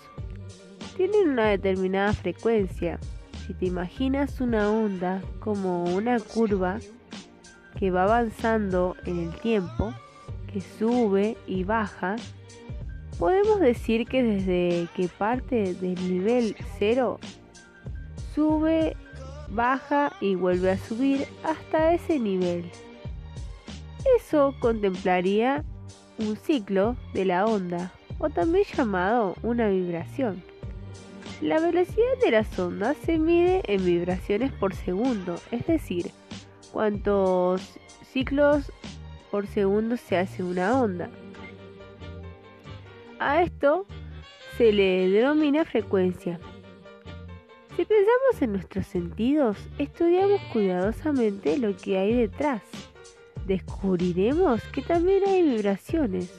tienen 0.96 1.30
una 1.30 1.50
determinada 1.50 2.13
frecuencia. 2.13 3.00
Si 3.46 3.54
te 3.54 3.67
imaginas 3.67 4.41
una 4.41 4.72
onda 4.72 5.22
como 5.39 5.84
una 5.84 6.20
curva 6.20 6.80
que 7.78 7.91
va 7.91 8.06
avanzando 8.06 8.96
en 9.06 9.20
el 9.20 9.39
tiempo, 9.39 9.93
que 10.52 10.60
sube 10.60 11.38
y 11.46 11.63
baja, 11.63 12.15
podemos 13.20 13.60
decir 13.60 14.08
que 14.08 14.24
desde 14.24 14.88
que 14.96 15.08
parte 15.08 15.76
del 15.76 15.96
nivel 16.10 16.56
cero, 16.80 17.20
sube 18.34 18.98
baja 19.49 20.13
y 20.21 20.36
vuelve 20.36 20.71
a 20.71 20.77
subir 20.77 21.27
hasta 21.43 21.93
ese 21.93 22.19
nivel. 22.19 22.69
Eso 24.17 24.55
contemplaría 24.60 25.63
un 26.19 26.36
ciclo 26.36 26.95
de 27.13 27.25
la 27.25 27.45
onda, 27.45 27.91
o 28.19 28.29
también 28.29 28.65
llamado 28.75 29.36
una 29.43 29.67
vibración. 29.67 30.41
La 31.41 31.60
velocidad 31.60 32.17
de 32.23 32.31
las 32.31 32.57
ondas 32.57 32.97
se 33.05 33.19
mide 33.19 33.62
en 33.67 33.86
vibraciones 33.86 34.51
por 34.53 34.73
segundo, 34.73 35.36
es 35.51 35.67
decir, 35.67 36.12
cuántos 36.71 37.62
ciclos 38.12 38.71
por 39.29 39.45
segundo 39.45 39.97
se 39.97 40.17
hace 40.17 40.41
una 40.41 40.81
onda. 40.81 41.10
A 43.19 43.43
esto 43.43 43.86
se 44.57 44.71
le 44.71 45.10
denomina 45.10 45.65
frecuencia, 45.65 46.39
si 47.77 47.85
pensamos 47.85 48.41
en 48.41 48.53
nuestros 48.53 48.87
sentidos, 48.87 49.55
estudiamos 49.77 50.41
cuidadosamente 50.51 51.59
lo 51.59 51.77
que 51.77 51.99
hay 51.99 52.11
detrás. 52.11 52.63
Descubriremos 53.45 54.63
que 54.73 54.81
también 54.81 55.21
hay 55.27 55.43
vibraciones. 55.43 56.33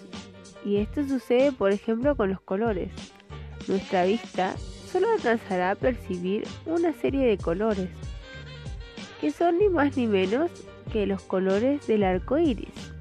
Y 0.65 0.79
esto 0.79 1.07
sucede, 1.07 1.53
por 1.53 1.71
ejemplo, 1.71 2.17
con 2.17 2.31
los 2.31 2.41
colores. 2.41 2.91
Nuestra 3.69 4.05
vista 4.05 4.57
solo 4.91 5.13
alcanzará 5.13 5.71
a 5.71 5.75
percibir 5.77 6.43
una 6.67 6.93
serie 6.93 7.29
de 7.29 7.39
colores, 7.39 7.89
que 9.21 9.31
son 9.31 9.61
ni 9.61 9.69
más 9.69 9.97
ni 9.97 10.09
menos 10.09 10.51
que 10.93 11.07
los 11.07 11.23
colores 11.23 11.87
del 11.87 12.03
arco 12.03 12.37
iris, 12.37 12.93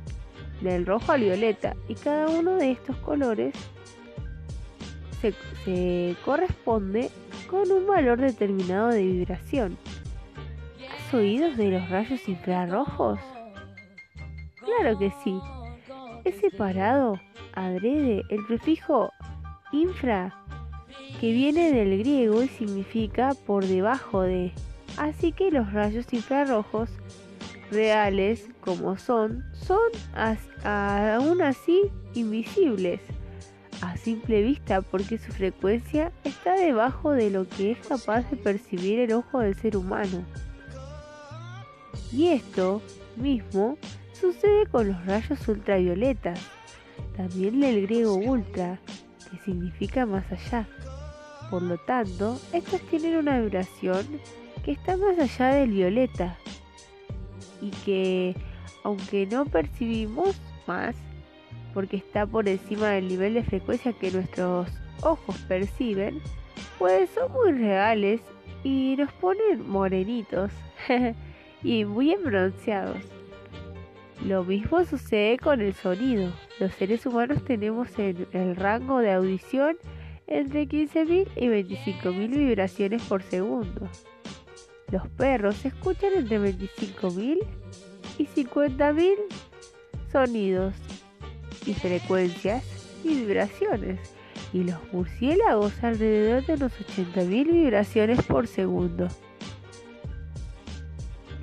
del 0.61 0.85
rojo 0.85 1.11
al 1.11 1.21
violeta, 1.21 1.75
y 1.87 1.95
cada 1.95 2.29
uno 2.29 2.57
de 2.57 2.69
estos 2.69 2.97
colores 2.97 3.55
se, 5.21 6.15
corresponde 6.23 7.09
con 7.49 7.71
un 7.71 7.87
valor 7.87 8.19
determinado 8.19 8.89
de 8.89 9.03
vibración. 9.03 9.77
¿Has 10.89 11.13
oído 11.13 11.51
de 11.55 11.71
los 11.71 11.89
rayos 11.89 12.27
infrarrojos? 12.27 13.19
Claro 14.63 14.97
que 14.99 15.11
sí. 15.23 15.39
He 16.25 16.31
separado 16.33 17.19
adrede 17.53 18.23
el 18.29 18.45
prefijo 18.45 19.11
infra, 19.71 20.33
que 21.19 21.31
viene 21.31 21.71
del 21.71 21.97
griego 21.99 22.43
y 22.43 22.47
significa 22.47 23.33
por 23.45 23.65
debajo 23.65 24.21
de. 24.21 24.51
Así 24.97 25.31
que 25.31 25.51
los 25.51 25.71
rayos 25.73 26.11
infrarrojos 26.11 26.89
reales 27.71 28.47
como 28.61 28.97
son, 28.97 29.43
son 29.53 29.91
aún 30.63 31.41
así 31.41 31.91
invisibles 32.13 33.01
a 33.81 33.97
simple 33.97 34.41
vista 34.41 34.81
porque 34.81 35.17
su 35.17 35.31
frecuencia 35.31 36.11
está 36.23 36.55
debajo 36.55 37.11
de 37.11 37.29
lo 37.29 37.47
que 37.47 37.71
es 37.71 37.87
capaz 37.87 38.29
de 38.29 38.37
percibir 38.37 38.99
el 38.99 39.13
ojo 39.13 39.39
del 39.39 39.55
ser 39.55 39.77
humano. 39.77 40.23
Y 42.11 42.29
esto 42.29 42.81
mismo 43.15 43.77
sucede 44.13 44.65
con 44.67 44.87
los 44.87 45.05
rayos 45.05 45.47
ultravioletas, 45.47 46.39
también 47.15 47.63
el 47.63 47.83
griego 47.83 48.15
ultra, 48.15 48.79
que 49.29 49.37
significa 49.39 50.05
más 50.05 50.25
allá. 50.31 50.67
Por 51.49 51.61
lo 51.61 51.77
tanto, 51.77 52.39
estos 52.53 52.81
tienen 52.89 53.17
una 53.17 53.39
vibración 53.39 54.05
que 54.63 54.71
está 54.71 54.97
más 54.97 55.17
allá 55.19 55.55
del 55.55 55.71
violeta 55.71 56.37
y 57.61 57.69
que, 57.85 58.35
aunque 58.83 59.25
no 59.25 59.45
percibimos 59.45 60.35
más, 60.67 60.95
porque 61.73 61.97
está 61.97 62.25
por 62.25 62.47
encima 62.47 62.89
del 62.89 63.07
nivel 63.07 63.33
de 63.33 63.43
frecuencia 63.43 63.93
que 63.93 64.11
nuestros 64.11 64.67
ojos 65.01 65.37
perciben, 65.47 66.21
pues 66.77 67.09
son 67.11 67.31
muy 67.31 67.51
reales 67.51 68.21
y 68.63 68.95
nos 68.97 69.11
ponen 69.13 69.67
morenitos 69.69 70.51
y 71.63 71.85
muy 71.85 72.15
bronceados. 72.15 72.97
Lo 74.25 74.43
mismo 74.43 74.83
sucede 74.83 75.37
con 75.37 75.61
el 75.61 75.73
sonido. 75.73 76.33
Los 76.59 76.73
seres 76.73 77.05
humanos 77.05 77.43
tenemos 77.45 77.87
el, 77.99 78.27
el 78.33 78.55
rango 78.55 78.99
de 78.99 79.11
audición 79.11 79.77
entre 80.25 80.67
15.000 80.67 81.27
y 81.35 81.47
25.000 81.47 82.29
vibraciones 82.29 83.01
por 83.03 83.21
segundo. 83.21 83.87
Los 84.91 85.07
perros 85.09 85.63
escuchan 85.65 86.13
entre 86.15 86.39
25.000 86.39 87.39
y 88.17 88.25
50.000 88.25 89.15
sonidos 90.11 90.73
y 91.67 91.73
frecuencias 91.73 92.63
y 93.03 93.09
vibraciones, 93.09 93.99
y 94.53 94.63
los 94.63 94.77
murciélagos 94.91 95.83
alrededor 95.83 96.45
de 96.45 96.53
unos 96.53 96.71
80.000 96.79 97.51
vibraciones 97.51 98.23
por 98.23 98.47
segundo. 98.47 99.07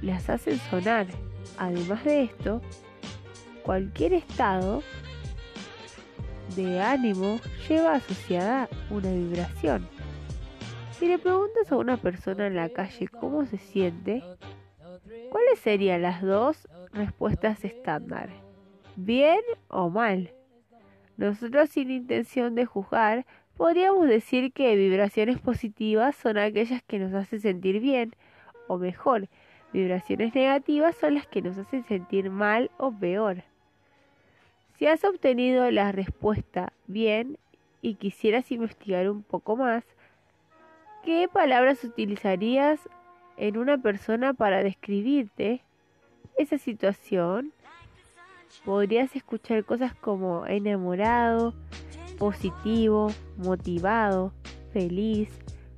Las 0.03 0.29
hacen 0.29 0.59
sonar. 0.71 1.07
Además 1.59 2.05
de 2.05 2.23
esto, 2.25 2.61
cualquier 3.63 4.15
estado 4.15 4.83
de 6.57 6.81
ánimo 6.81 7.39
lleva 7.69 7.95
asociada 7.95 8.69
una 8.91 9.13
vibración. 9.13 9.89
Si 10.99 11.07
le 11.07 11.19
preguntas 11.19 11.71
a 11.71 11.77
una 11.77 11.97
persona 11.97 12.47
en 12.47 12.57
la 12.57 12.69
calle 12.71 13.09
cómo 13.09 13.45
se 13.47 13.59
siente, 13.59 14.23
¿cuáles 15.31 15.59
serían 15.61 16.03
las 16.03 16.23
dos 16.23 16.69
respuestas 16.93 17.65
estándar? 17.65 18.43
Bien 18.96 19.40
o 19.68 19.90
mal. 19.90 20.33
Nosotros 21.16 21.70
sin 21.70 21.90
intención 21.90 22.54
de 22.54 22.66
juzgar, 22.66 23.24
podríamos 23.57 24.09
decir 24.09 24.52
que 24.52 24.76
vibraciones 24.76 25.38
positivas 25.38 26.16
son 26.16 26.38
aquellas 26.38 26.83
que 26.83 26.98
nos 26.98 27.14
hacen 27.14 27.40
sentir 27.40 27.80
bien 27.80 28.14
o 28.66 28.78
mejor. 28.78 29.28
Vibraciones 29.72 30.35
negativas 30.35 30.96
son 30.96 31.14
las 31.14 31.26
que 31.26 31.42
nos 31.42 31.59
hacen 31.59 31.85
sentir 31.85 32.30
mal 32.30 32.70
o 32.78 32.92
peor. 32.92 33.44
Si 34.76 34.87
has 34.87 35.04
obtenido 35.04 35.70
la 35.70 35.92
respuesta 35.92 36.72
bien 36.87 37.38
y 37.80 37.94
quisieras 37.94 38.50
investigar 38.50 39.09
un 39.09 39.22
poco 39.22 39.57
más, 39.57 39.85
¿qué 41.04 41.28
palabras 41.33 41.85
utilizarías 41.85 42.88
en 43.37 43.57
una 43.57 43.78
persona 43.78 44.35
para 44.35 44.62
describirte 44.62 45.62
esa 46.37 46.59
situación? 46.59 47.54
Podrías 48.64 49.14
escuchar 49.17 49.64
cosas 49.64 49.95
como 49.95 50.47
enamorado, 50.47 51.55
positivo, 52.19 53.12
motivado, 53.37 54.33
feliz, 54.73 55.29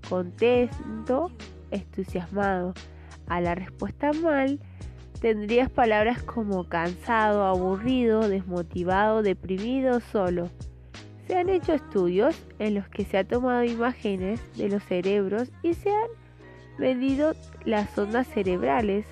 contento, 0.09 1.31
entusiasmado. 1.71 2.75
A 3.27 3.41
la 3.41 3.55
respuesta 3.55 4.12
mal, 4.12 4.61
tendrías 5.21 5.71
palabras 5.71 6.23
como 6.23 6.69
cansado, 6.69 7.45
aburrido, 7.45 8.29
desmotivado, 8.29 9.23
deprimido, 9.23 10.01
solo. 10.01 10.49
Se 11.27 11.37
han 11.37 11.49
hecho 11.49 11.73
estudios 11.73 12.41
en 12.61 12.75
los 12.75 12.89
que 12.89 13.05
se 13.05 13.19
ha 13.19 13.25
tomado 13.27 13.65
imágenes 13.65 14.41
de 14.57 14.69
los 14.69 14.83
cerebros 14.85 15.51
y 15.62 15.75
se 15.75 15.91
han 15.91 16.09
medido 16.79 17.35
las 17.65 17.99
ondas 17.99 18.29
cerebrales. 18.29 19.07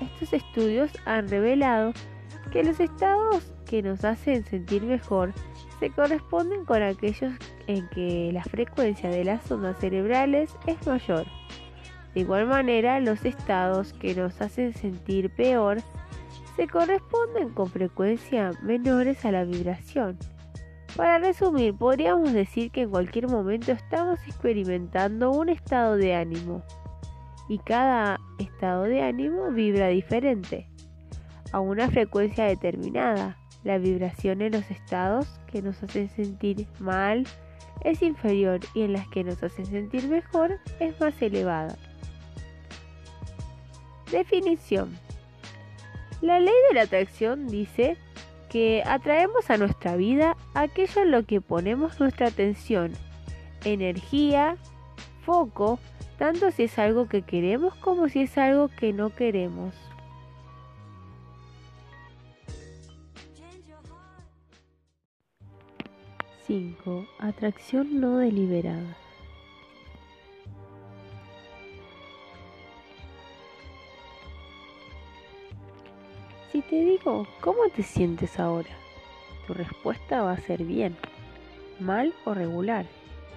Estos 0.00 0.32
estudios 0.32 0.90
han 1.04 1.28
revelado 1.28 1.92
que 2.56 2.64
los 2.64 2.80
estados 2.80 3.52
que 3.66 3.82
nos 3.82 4.02
hacen 4.02 4.42
sentir 4.46 4.82
mejor 4.82 5.34
se 5.78 5.90
corresponden 5.90 6.64
con 6.64 6.82
aquellos 6.82 7.34
en 7.66 7.86
que 7.90 8.30
la 8.32 8.42
frecuencia 8.44 9.10
de 9.10 9.24
las 9.24 9.50
ondas 9.52 9.76
cerebrales 9.78 10.56
es 10.66 10.86
mayor. 10.86 11.26
De 12.14 12.20
igual 12.20 12.46
manera, 12.46 12.98
los 13.00 13.26
estados 13.26 13.92
que 13.92 14.14
nos 14.14 14.40
hacen 14.40 14.72
sentir 14.72 15.28
peor 15.28 15.82
se 16.56 16.66
corresponden 16.66 17.50
con 17.50 17.66
frecuencia 17.66 18.52
menores 18.62 19.22
a 19.26 19.32
la 19.32 19.44
vibración. 19.44 20.16
Para 20.96 21.18
resumir, 21.18 21.74
podríamos 21.74 22.32
decir 22.32 22.70
que 22.70 22.82
en 22.82 22.90
cualquier 22.90 23.28
momento 23.28 23.72
estamos 23.72 24.18
experimentando 24.26 25.30
un 25.30 25.50
estado 25.50 25.96
de 25.96 26.14
ánimo 26.14 26.62
y 27.50 27.58
cada 27.58 28.18
estado 28.38 28.84
de 28.84 29.02
ánimo 29.02 29.50
vibra 29.50 29.88
diferente, 29.88 30.70
a 31.56 31.60
una 31.60 31.88
frecuencia 31.88 32.44
determinada. 32.44 33.38
La 33.64 33.78
vibración 33.78 34.42
en 34.42 34.52
los 34.52 34.70
estados 34.70 35.40
que 35.50 35.62
nos 35.62 35.82
hacen 35.82 36.10
sentir 36.10 36.68
mal 36.80 37.26
es 37.80 38.02
inferior 38.02 38.60
y 38.74 38.82
en 38.82 38.92
las 38.92 39.08
que 39.08 39.24
nos 39.24 39.42
hacen 39.42 39.64
sentir 39.64 40.06
mejor 40.06 40.60
es 40.80 41.00
más 41.00 41.20
elevada. 41.22 41.74
Definición. 44.12 44.98
La 46.20 46.40
ley 46.40 46.52
de 46.68 46.74
la 46.74 46.82
atracción 46.82 47.46
dice 47.48 47.96
que 48.50 48.82
atraemos 48.84 49.48
a 49.48 49.56
nuestra 49.56 49.96
vida 49.96 50.36
aquello 50.52 51.02
en 51.04 51.10
lo 51.10 51.24
que 51.24 51.40
ponemos 51.40 51.98
nuestra 51.98 52.28
atención, 52.28 52.92
energía, 53.64 54.58
foco, 55.24 55.78
tanto 56.18 56.50
si 56.50 56.64
es 56.64 56.78
algo 56.78 57.08
que 57.08 57.22
queremos 57.22 57.74
como 57.76 58.10
si 58.10 58.20
es 58.20 58.36
algo 58.36 58.68
que 58.68 58.92
no 58.92 59.08
queremos. 59.08 59.85
5. 66.46 67.06
Atracción 67.18 68.00
no 68.00 68.18
deliberada. 68.18 68.96
Si 76.52 76.62
te 76.62 76.76
digo, 76.76 77.26
¿cómo 77.40 77.68
te 77.74 77.82
sientes 77.82 78.38
ahora? 78.38 78.70
Tu 79.46 79.54
respuesta 79.54 80.22
va 80.22 80.32
a 80.32 80.40
ser 80.40 80.62
bien, 80.62 80.96
mal 81.80 82.14
o 82.24 82.32
regular. 82.32 82.86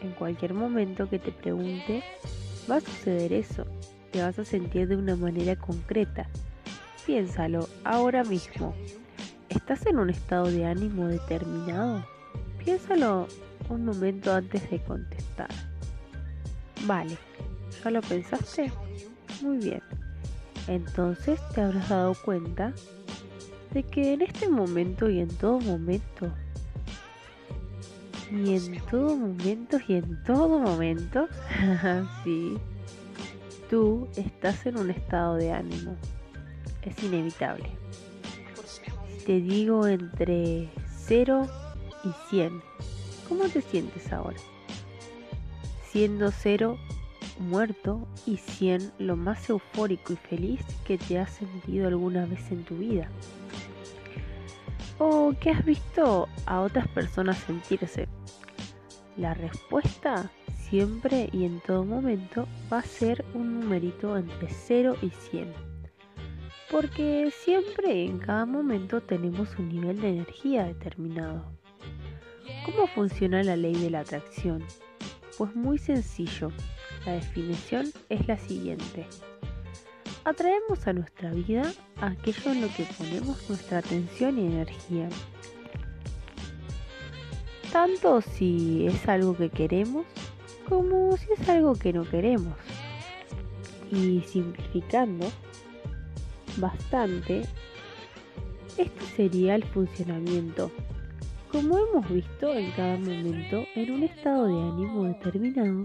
En 0.02 0.12
cualquier 0.12 0.54
momento 0.54 1.10
que 1.10 1.17
te 1.17 1.32
pregunte, 1.32 2.04
va 2.69 2.76
a 2.76 2.82
suceder 2.82 3.34
eso. 3.34 3.65
Te 4.12 4.22
vas 4.22 4.38
a 4.38 4.45
sentir 4.45 4.88
de 4.88 4.95
una 4.95 5.15
manera 5.15 5.56
concreta. 5.56 6.28
Piénsalo 7.08 7.67
ahora 7.84 8.24
mismo. 8.24 8.76
¿Estás 9.50 9.88
en 9.88 9.98
un 9.98 10.12
estado 10.12 10.45
de 10.45 10.65
ánimo 10.65 11.08
determinado? 11.08 12.06
Piénsalo 12.63 13.28
un 13.69 13.86
momento 13.86 14.34
antes 14.34 14.69
de 14.69 14.80
contestar. 14.84 15.50
Vale, 16.86 17.17
¿ya 17.84 17.91
lo 17.91 18.02
pensaste? 18.02 18.72
Muy 19.41 19.58
bien. 19.58 19.82
Entonces 20.67 21.39
te 21.54 21.62
habrás 21.62 21.89
dado 21.89 22.13
cuenta 22.26 22.74
de 23.72 23.84
que 23.84 24.13
en 24.13 24.22
este 24.22 24.50
momento 24.50 25.10
y 25.10 25.19
en 25.19 25.30
todo 25.30 25.60
momento, 25.60 26.32
y 28.32 28.56
en 28.56 28.80
todo 28.86 29.15
momento 29.15 29.78
y 29.88 29.93
en 29.95 30.24
todo 30.24 30.60
momento, 30.60 31.28
sí, 32.24 32.58
tú 33.69 34.08
estás 34.15 34.65
en 34.65 34.78
un 34.78 34.91
estado 34.91 35.36
de 35.36 35.52
ánimo. 35.52 35.95
Es 36.84 37.04
inevitable. 37.04 37.69
Te 39.26 39.41
digo 39.41 39.86
entre 39.86 40.69
0 41.06 41.48
y 42.04 42.12
100. 42.30 42.62
¿Cómo 43.28 43.48
te 43.48 43.62
sientes 43.62 44.12
ahora? 44.12 44.38
Siendo 45.92 46.32
0 46.32 46.78
muerto 47.40 48.08
y 48.26 48.38
100 48.38 48.92
lo 49.00 49.16
más 49.16 49.50
eufórico 49.50 50.14
y 50.14 50.18
feliz 50.18 50.62
que 50.86 50.98
te 50.98 51.20
has 51.20 51.32
sentido 51.32 51.88
alguna 51.88 52.26
vez 52.26 52.52
en 52.52 52.64
tu 52.64 52.78
vida. 52.78 53.10
¿O 54.98 55.34
que 55.40 55.52
has 55.52 55.64
visto 55.64 56.28
a 56.46 56.62
otras 56.62 56.88
personas 56.90 57.38
sentirse? 57.38 58.08
La 59.18 59.34
respuesta 59.34 60.30
siempre 60.70 61.30
y 61.32 61.46
en 61.46 61.62
todo 61.62 61.84
momento 61.84 62.48
va 62.72 62.80
a 62.80 62.84
ser 62.84 63.26
un 63.34 63.60
numerito 63.60 64.18
entre 64.18 64.50
0 64.50 64.96
y 65.02 65.10
100. 65.10 65.54
Porque 66.70 67.32
siempre 67.32 68.06
en 68.06 68.20
cada 68.20 68.46
momento 68.46 69.02
tenemos 69.02 69.58
un 69.58 69.70
nivel 69.70 70.00
de 70.02 70.10
energía 70.10 70.66
determinado. 70.66 71.59
¿Cómo 72.76 72.86
funciona 72.86 73.42
la 73.42 73.56
ley 73.56 73.74
de 73.74 73.90
la 73.90 74.02
atracción? 74.02 74.64
Pues 75.40 75.56
muy 75.56 75.80
sencillo. 75.80 76.52
La 77.04 77.14
definición 77.14 77.92
es 78.10 78.28
la 78.28 78.38
siguiente. 78.38 79.08
Atraemos 80.24 80.86
a 80.86 80.94
nuestra 80.94 81.32
vida 81.32 81.64
aquello 82.00 82.52
en 82.52 82.62
lo 82.62 82.68
que 82.76 82.84
ponemos 82.84 83.50
nuestra 83.50 83.80
atención 83.80 84.38
y 84.38 84.46
energía. 84.46 85.10
Tanto 87.72 88.22
si 88.22 88.86
es 88.86 89.08
algo 89.08 89.36
que 89.36 89.50
queremos 89.50 90.06
como 90.68 91.18
si 91.18 91.26
es 91.34 91.50
algo 91.50 91.74
que 91.74 91.92
no 91.92 92.04
queremos. 92.04 92.56
Y 93.92 94.22
simplificando 94.22 95.28
bastante, 96.58 97.48
este 98.78 99.06
sería 99.16 99.56
el 99.56 99.64
funcionamiento 99.64 100.72
como 101.52 101.78
hemos 101.78 102.10
visto 102.10 102.54
en 102.54 102.72
cada 102.72 102.98
momento, 102.98 103.64
en 103.76 103.92
un 103.92 104.04
estado 104.04 104.46
de 104.46 104.54
ánimo 104.54 105.06
determinado, 105.06 105.84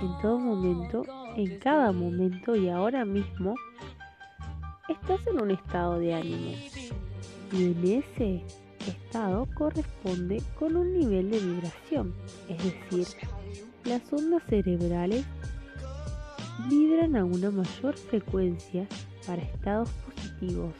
en 0.00 0.18
todo 0.20 0.38
momento, 0.38 1.02
en 1.36 1.58
cada 1.58 1.90
momento 1.92 2.54
y 2.54 2.68
ahora 2.68 3.04
mismo, 3.04 3.54
estás 4.88 5.26
en 5.26 5.40
un 5.40 5.50
estado 5.52 5.98
de 5.98 6.14
ánimo. 6.14 6.54
Y 7.52 7.64
en 7.64 7.84
ese 7.84 8.44
estado 8.86 9.46
corresponde 9.54 10.42
con 10.58 10.76
un 10.76 10.92
nivel 10.98 11.30
de 11.30 11.38
vibración, 11.38 12.14
es 12.48 12.58
decir, 12.62 13.06
las 13.84 14.12
ondas 14.12 14.42
cerebrales 14.48 15.24
vibran 16.68 17.16
a 17.16 17.24
una 17.24 17.50
mayor 17.50 17.96
frecuencia 17.96 18.86
para 19.26 19.42
estados 19.42 19.88
positivos 19.90 20.74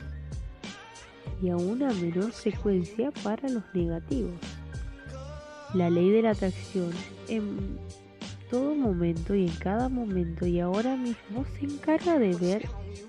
y 1.43 1.51
a 1.51 1.57
una 1.57 1.93
menor 1.93 2.33
frecuencia 2.33 3.11
para 3.23 3.49
los 3.49 3.63
negativos. 3.75 4.35
La 5.75 5.89
ley 5.89 6.11
de 6.11 6.23
la 6.23 6.31
atracción 6.31 6.91
en 7.29 7.79
todo 8.51 8.75
momento 8.75 9.35
y 9.35 9.47
en 9.47 9.57
cada 9.57 9.89
momento 9.89 10.47
y 10.47 10.61
ahora 10.61 10.97
mismo 10.97 11.45
se 11.57 11.67
encarga 11.67 12.19
de 12.19 12.35
ver 12.35 12.69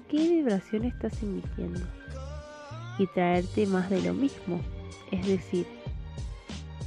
qué 0.09 0.17
vibración 0.17 0.85
estás 0.85 1.21
emitiendo 1.23 1.81
y 2.99 3.07
traerte 3.07 3.65
más 3.65 3.89
de 3.89 4.01
lo 4.03 4.13
mismo. 4.13 4.61
Es 5.11 5.25
decir, 5.25 5.65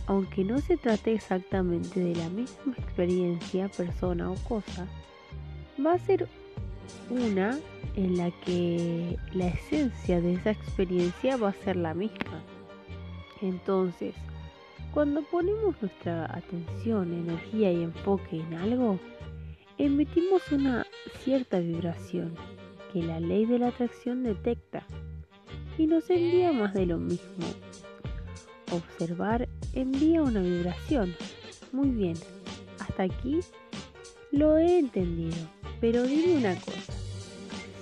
aunque 0.06 0.44
no 0.44 0.60
se 0.60 0.76
trate 0.76 1.14
exactamente 1.14 1.98
de 1.98 2.14
la 2.14 2.28
misma 2.28 2.74
experiencia, 2.78 3.68
persona 3.68 4.30
o 4.30 4.34
cosa, 4.36 4.86
va 5.84 5.94
a 5.94 5.98
ser 5.98 6.28
una 7.10 7.58
en 7.96 8.16
la 8.16 8.30
que 8.44 9.16
la 9.32 9.48
esencia 9.48 10.20
de 10.20 10.34
esa 10.34 10.50
experiencia 10.50 11.36
va 11.36 11.50
a 11.50 11.64
ser 11.64 11.76
la 11.76 11.94
misma. 11.94 12.42
Entonces, 13.40 14.14
cuando 14.92 15.22
ponemos 15.22 15.74
nuestra 15.80 16.24
atención, 16.34 17.12
energía 17.12 17.72
y 17.72 17.82
enfoque 17.82 18.36
en 18.36 18.54
algo, 18.54 18.98
emitimos 19.78 20.50
una 20.52 20.86
cierta 21.24 21.58
vibración 21.58 22.34
que 22.92 23.02
la 23.02 23.20
ley 23.20 23.44
de 23.44 23.58
la 23.58 23.68
atracción 23.68 24.22
detecta 24.22 24.86
y 25.78 25.86
nos 25.86 26.08
envía 26.10 26.52
más 26.52 26.74
de 26.74 26.86
lo 26.86 26.98
mismo. 26.98 27.46
Observar 28.70 29.48
envía 29.72 30.22
una 30.22 30.40
vibración. 30.40 31.14
Muy 31.72 31.90
bien, 31.90 32.14
hasta 32.78 33.04
aquí 33.04 33.40
lo 34.30 34.56
he 34.58 34.78
entendido, 34.78 35.36
pero 35.80 36.04
dime 36.04 36.36
una 36.36 36.54
cosa 36.54 36.93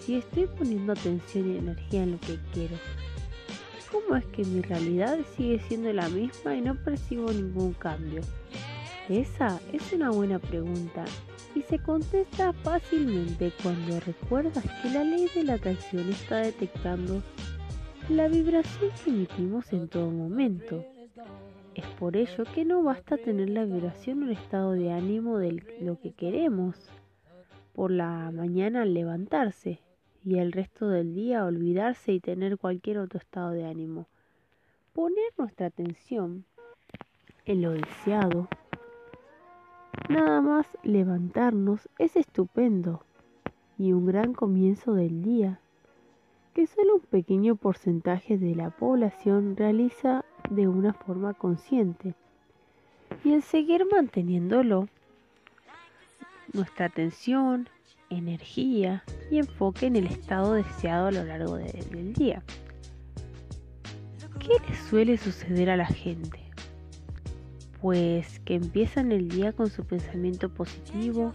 si 0.05 0.17
estoy 0.17 0.47
poniendo 0.59 0.93
atención 0.93 1.53
y 1.53 1.59
energía 1.59 2.03
en 2.03 2.13
lo 2.13 2.21
que 2.21 2.37
quiero, 2.53 2.75
¿cómo 3.93 4.17
es 4.17 4.27
que 4.27 4.45
mi 4.45 4.61
realidad 4.61 5.19
sigue 5.37 5.61
siendo 5.61 5.93
la 5.93 6.09
misma 6.09 6.57
y 6.57 6.61
no 6.61 6.75
percibo 6.75 7.31
ningún 7.31 7.73
cambio? 7.75 8.21
Esa 9.09 9.61
es 9.73 9.93
una 9.93 10.11
buena 10.11 10.41
pregunta 10.41 11.05
y 11.55 11.63
se 11.63 11.79
contesta 11.79 12.53
fácilmente 12.53 13.53
cuando 13.63 14.01
recuerdas 14.01 14.65
que 14.83 14.91
la 14.91 15.05
ley 15.05 15.29
de 15.35 15.45
la 15.45 15.55
atracción 15.55 16.09
está 16.11 16.39
detectando 16.39 17.23
la 18.09 18.27
vibración 18.27 18.91
que 19.05 19.11
emitimos 19.11 19.73
en 19.73 19.89
todo 19.89 20.11
momento. 20.11 20.85
Es 21.77 21.87
por 21.99 22.17
ello 22.17 22.45
que 22.55 22.65
no 22.65 22.83
basta 22.83 23.17
tener 23.19 23.51
la 23.51 23.65
vibración 23.65 24.19
en 24.19 24.25
un 24.25 24.31
estado 24.33 24.73
de 24.73 24.91
ánimo 24.93 25.39
de 25.39 25.63
lo 25.81 26.01
que 26.01 26.13
queremos 26.13 26.91
por 27.73 27.93
la 27.93 28.31
mañana 28.33 28.83
al 28.83 28.95
levantarse 28.95 29.81
y 30.25 30.39
el 30.39 30.53
resto 30.53 30.89
del 30.89 31.15
día 31.15 31.45
olvidarse 31.45 32.13
y 32.13 32.21
tener 32.21 32.59
cualquier 32.59 32.99
otro 32.99 33.19
estado 33.19 33.51
de 33.51 33.67
ánimo. 33.67 34.07
Poner 34.93 35.33
nuestra 35.37 35.67
atención 35.67 36.45
en 37.45 37.63
lo 37.63 37.73
deseado 37.73 38.49
Nada 40.09 40.41
más 40.41 40.67
levantarnos 40.83 41.89
es 41.99 42.17
estupendo 42.17 43.05
y 43.79 43.93
un 43.93 44.07
gran 44.07 44.33
comienzo 44.33 44.95
del 44.95 45.23
día 45.23 45.61
que 46.55 46.67
solo 46.67 46.97
un 46.97 47.01
pequeño 47.03 47.57
porcentaje 47.57 48.37
de 48.37 48.55
la 48.55 48.71
población 48.71 49.57
realiza 49.57 50.25
de 50.51 50.67
una 50.67 50.93
forma 50.93 51.35
consciente. 51.35 52.15
Y 53.25 53.33
el 53.33 53.43
seguir 53.43 53.87
manteniéndolo, 53.91 54.89
nuestra 56.53 56.87
atención, 56.87 57.69
energía 58.17 59.05
y 59.31 59.39
enfoque 59.39 59.87
en 59.87 59.97
el 59.97 60.07
estado 60.07 60.55
deseado 60.55 61.09
a 61.09 61.13
lo 61.13 61.25
largo 61.25 61.57
del 61.57 62.13
día. 62.13 62.43
¿Qué 64.39 64.55
le 64.69 64.77
suele 64.77 65.17
suceder 65.17 65.71
a 65.71 65.77
la 65.77 65.87
gente? 65.87 66.43
pues 67.83 68.39
que 68.45 68.55
empiezan 68.55 69.11
el 69.11 69.29
día 69.29 69.53
con 69.53 69.69
su 69.69 69.85
pensamiento 69.85 70.49
positivo 70.49 71.33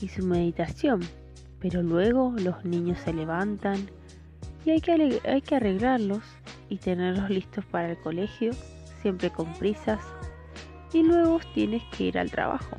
y 0.00 0.08
su 0.08 0.24
meditación, 0.24 1.00
pero 1.60 1.82
luego 1.82 2.34
los 2.38 2.64
niños 2.64 2.98
se 3.00 3.12
levantan 3.12 3.78
y 4.64 4.70
hay 4.70 4.80
que, 4.80 5.20
hay 5.22 5.42
que 5.42 5.56
arreglarlos 5.56 6.22
y 6.70 6.78
tenerlos 6.78 7.28
listos 7.28 7.62
para 7.66 7.90
el 7.90 7.98
colegio, 7.98 8.52
siempre 9.02 9.28
con 9.28 9.52
prisas, 9.54 10.00
y 10.94 11.02
luego 11.02 11.40
tienes 11.52 11.82
que 11.94 12.04
ir 12.04 12.18
al 12.18 12.30
trabajo, 12.30 12.76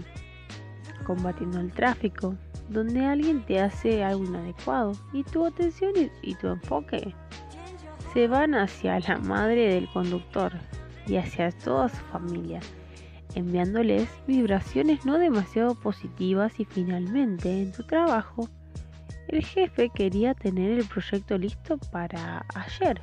combatiendo 1.05 1.59
el 1.59 1.71
tráfico, 1.71 2.35
donde 2.69 3.05
alguien 3.05 3.45
te 3.45 3.59
hace 3.59 4.03
algo 4.03 4.25
inadecuado 4.25 4.93
y 5.13 5.23
tu 5.23 5.45
atención 5.45 5.91
y 6.21 6.35
tu 6.35 6.47
enfoque 6.47 7.13
se 8.13 8.27
van 8.27 8.55
hacia 8.55 8.99
la 8.99 9.17
madre 9.17 9.73
del 9.73 9.89
conductor 9.89 10.53
y 11.05 11.17
hacia 11.17 11.51
toda 11.51 11.89
su 11.89 11.97
familia, 12.05 12.59
enviándoles 13.35 14.09
vibraciones 14.25 15.05
no 15.05 15.17
demasiado 15.19 15.75
positivas 15.75 16.59
y 16.59 16.65
finalmente 16.65 17.61
en 17.61 17.71
tu 17.71 17.83
trabajo 17.83 18.49
el 19.27 19.43
jefe 19.43 19.89
quería 19.89 20.33
tener 20.33 20.79
el 20.79 20.85
proyecto 20.85 21.37
listo 21.37 21.77
para 21.91 22.45
ayer 22.53 23.01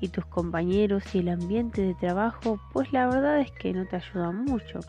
y 0.00 0.08
tus 0.08 0.24
compañeros 0.26 1.04
y 1.14 1.18
el 1.18 1.28
ambiente 1.28 1.82
de 1.82 1.94
trabajo 1.94 2.60
pues 2.72 2.92
la 2.92 3.06
verdad 3.06 3.40
es 3.40 3.50
que 3.52 3.72
no 3.72 3.86
te 3.86 3.96
ayudan 3.96 4.44
mucho. 4.44 4.80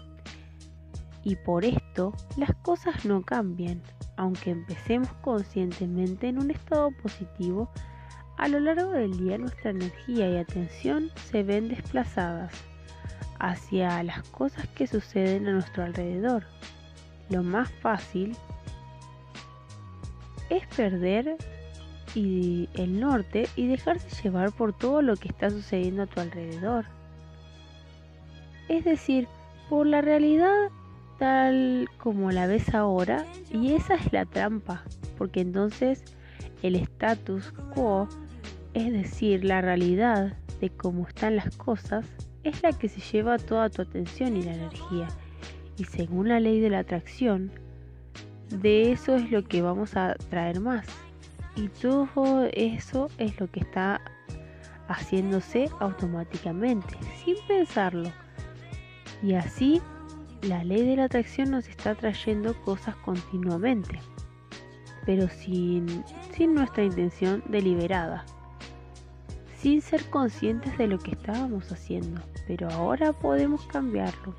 Y 1.23 1.35
por 1.37 1.63
esto 1.63 1.82
las 2.37 2.55
cosas 2.63 3.05
no 3.05 3.21
cambian, 3.21 3.81
aunque 4.17 4.51
empecemos 4.51 5.09
conscientemente 5.21 6.27
en 6.27 6.39
un 6.39 6.51
estado 6.51 6.91
positivo 6.91 7.69
a 8.37 8.47
lo 8.47 8.59
largo 8.59 8.91
del 8.91 9.17
día 9.17 9.37
nuestra 9.37 9.69
energía 9.69 10.29
y 10.29 10.37
atención 10.37 11.11
se 11.29 11.43
ven 11.43 11.69
desplazadas 11.69 12.51
hacia 13.39 14.01
las 14.03 14.23
cosas 14.29 14.67
que 14.69 14.87
suceden 14.87 15.47
a 15.47 15.53
nuestro 15.53 15.83
alrededor. 15.83 16.43
Lo 17.29 17.43
más 17.43 17.71
fácil 17.71 18.35
es 20.49 20.65
perder 20.67 21.37
el 22.15 22.99
norte 22.99 23.47
y 23.55 23.67
dejarse 23.67 24.23
llevar 24.23 24.51
por 24.51 24.73
todo 24.73 25.01
lo 25.01 25.15
que 25.15 25.27
está 25.27 25.49
sucediendo 25.49 26.03
a 26.03 26.07
tu 26.07 26.19
alrededor. 26.19 26.85
Es 28.67 28.83
decir, 28.85 29.27
por 29.69 29.87
la 29.87 30.01
realidad 30.01 30.69
tal 31.17 31.89
como 31.97 32.31
la 32.31 32.47
ves 32.47 32.73
ahora 32.73 33.25
y 33.51 33.73
esa 33.73 33.95
es 33.95 34.11
la 34.11 34.25
trampa, 34.25 34.83
porque 35.17 35.41
entonces 35.41 36.03
el 36.61 36.75
status 36.75 37.53
quo 37.73 38.07
es 38.73 38.91
decir, 38.91 39.45
la 39.45 39.61
realidad 39.61 40.33
de 40.59 40.69
cómo 40.69 41.07
están 41.07 41.35
las 41.35 41.55
cosas, 41.55 42.05
es 42.43 42.61
la 42.63 42.71
que 42.73 42.89
se 42.89 43.01
lleva 43.01 43.37
toda 43.37 43.69
tu 43.69 43.81
atención 43.81 44.35
y 44.35 44.43
la 44.43 44.53
energía. 44.53 45.07
Y 45.77 45.85
según 45.85 46.29
la 46.29 46.39
ley 46.39 46.59
de 46.59 46.69
la 46.69 46.79
atracción, 46.79 47.51
de 48.49 48.91
eso 48.91 49.15
es 49.15 49.31
lo 49.31 49.43
que 49.43 49.61
vamos 49.61 49.95
a 49.95 50.15
traer 50.29 50.59
más. 50.59 50.85
Y 51.55 51.67
todo 51.67 52.47
eso 52.51 53.09
es 53.17 53.39
lo 53.39 53.49
que 53.49 53.59
está 53.59 54.01
haciéndose 54.87 55.69
automáticamente, 55.79 56.97
sin 57.23 57.35
pensarlo. 57.47 58.11
Y 59.21 59.35
así 59.35 59.81
la 60.43 60.63
ley 60.63 60.85
de 60.85 60.95
la 60.95 61.05
atracción 61.05 61.51
nos 61.51 61.67
está 61.67 61.95
trayendo 61.95 62.53
cosas 62.61 62.95
continuamente, 62.97 63.99
pero 65.05 65.27
sin, 65.27 66.03
sin 66.31 66.53
nuestra 66.53 66.83
intención 66.83 67.43
deliberada 67.47 68.25
sin 69.63 69.81
ser 69.81 70.03
conscientes 70.09 70.77
de 70.77 70.87
lo 70.87 70.99
que 70.99 71.11
estábamos 71.11 71.71
haciendo, 71.71 72.21
pero 72.45 72.69
ahora 72.69 73.13
podemos 73.13 73.65
cambiarlo. 73.67 74.35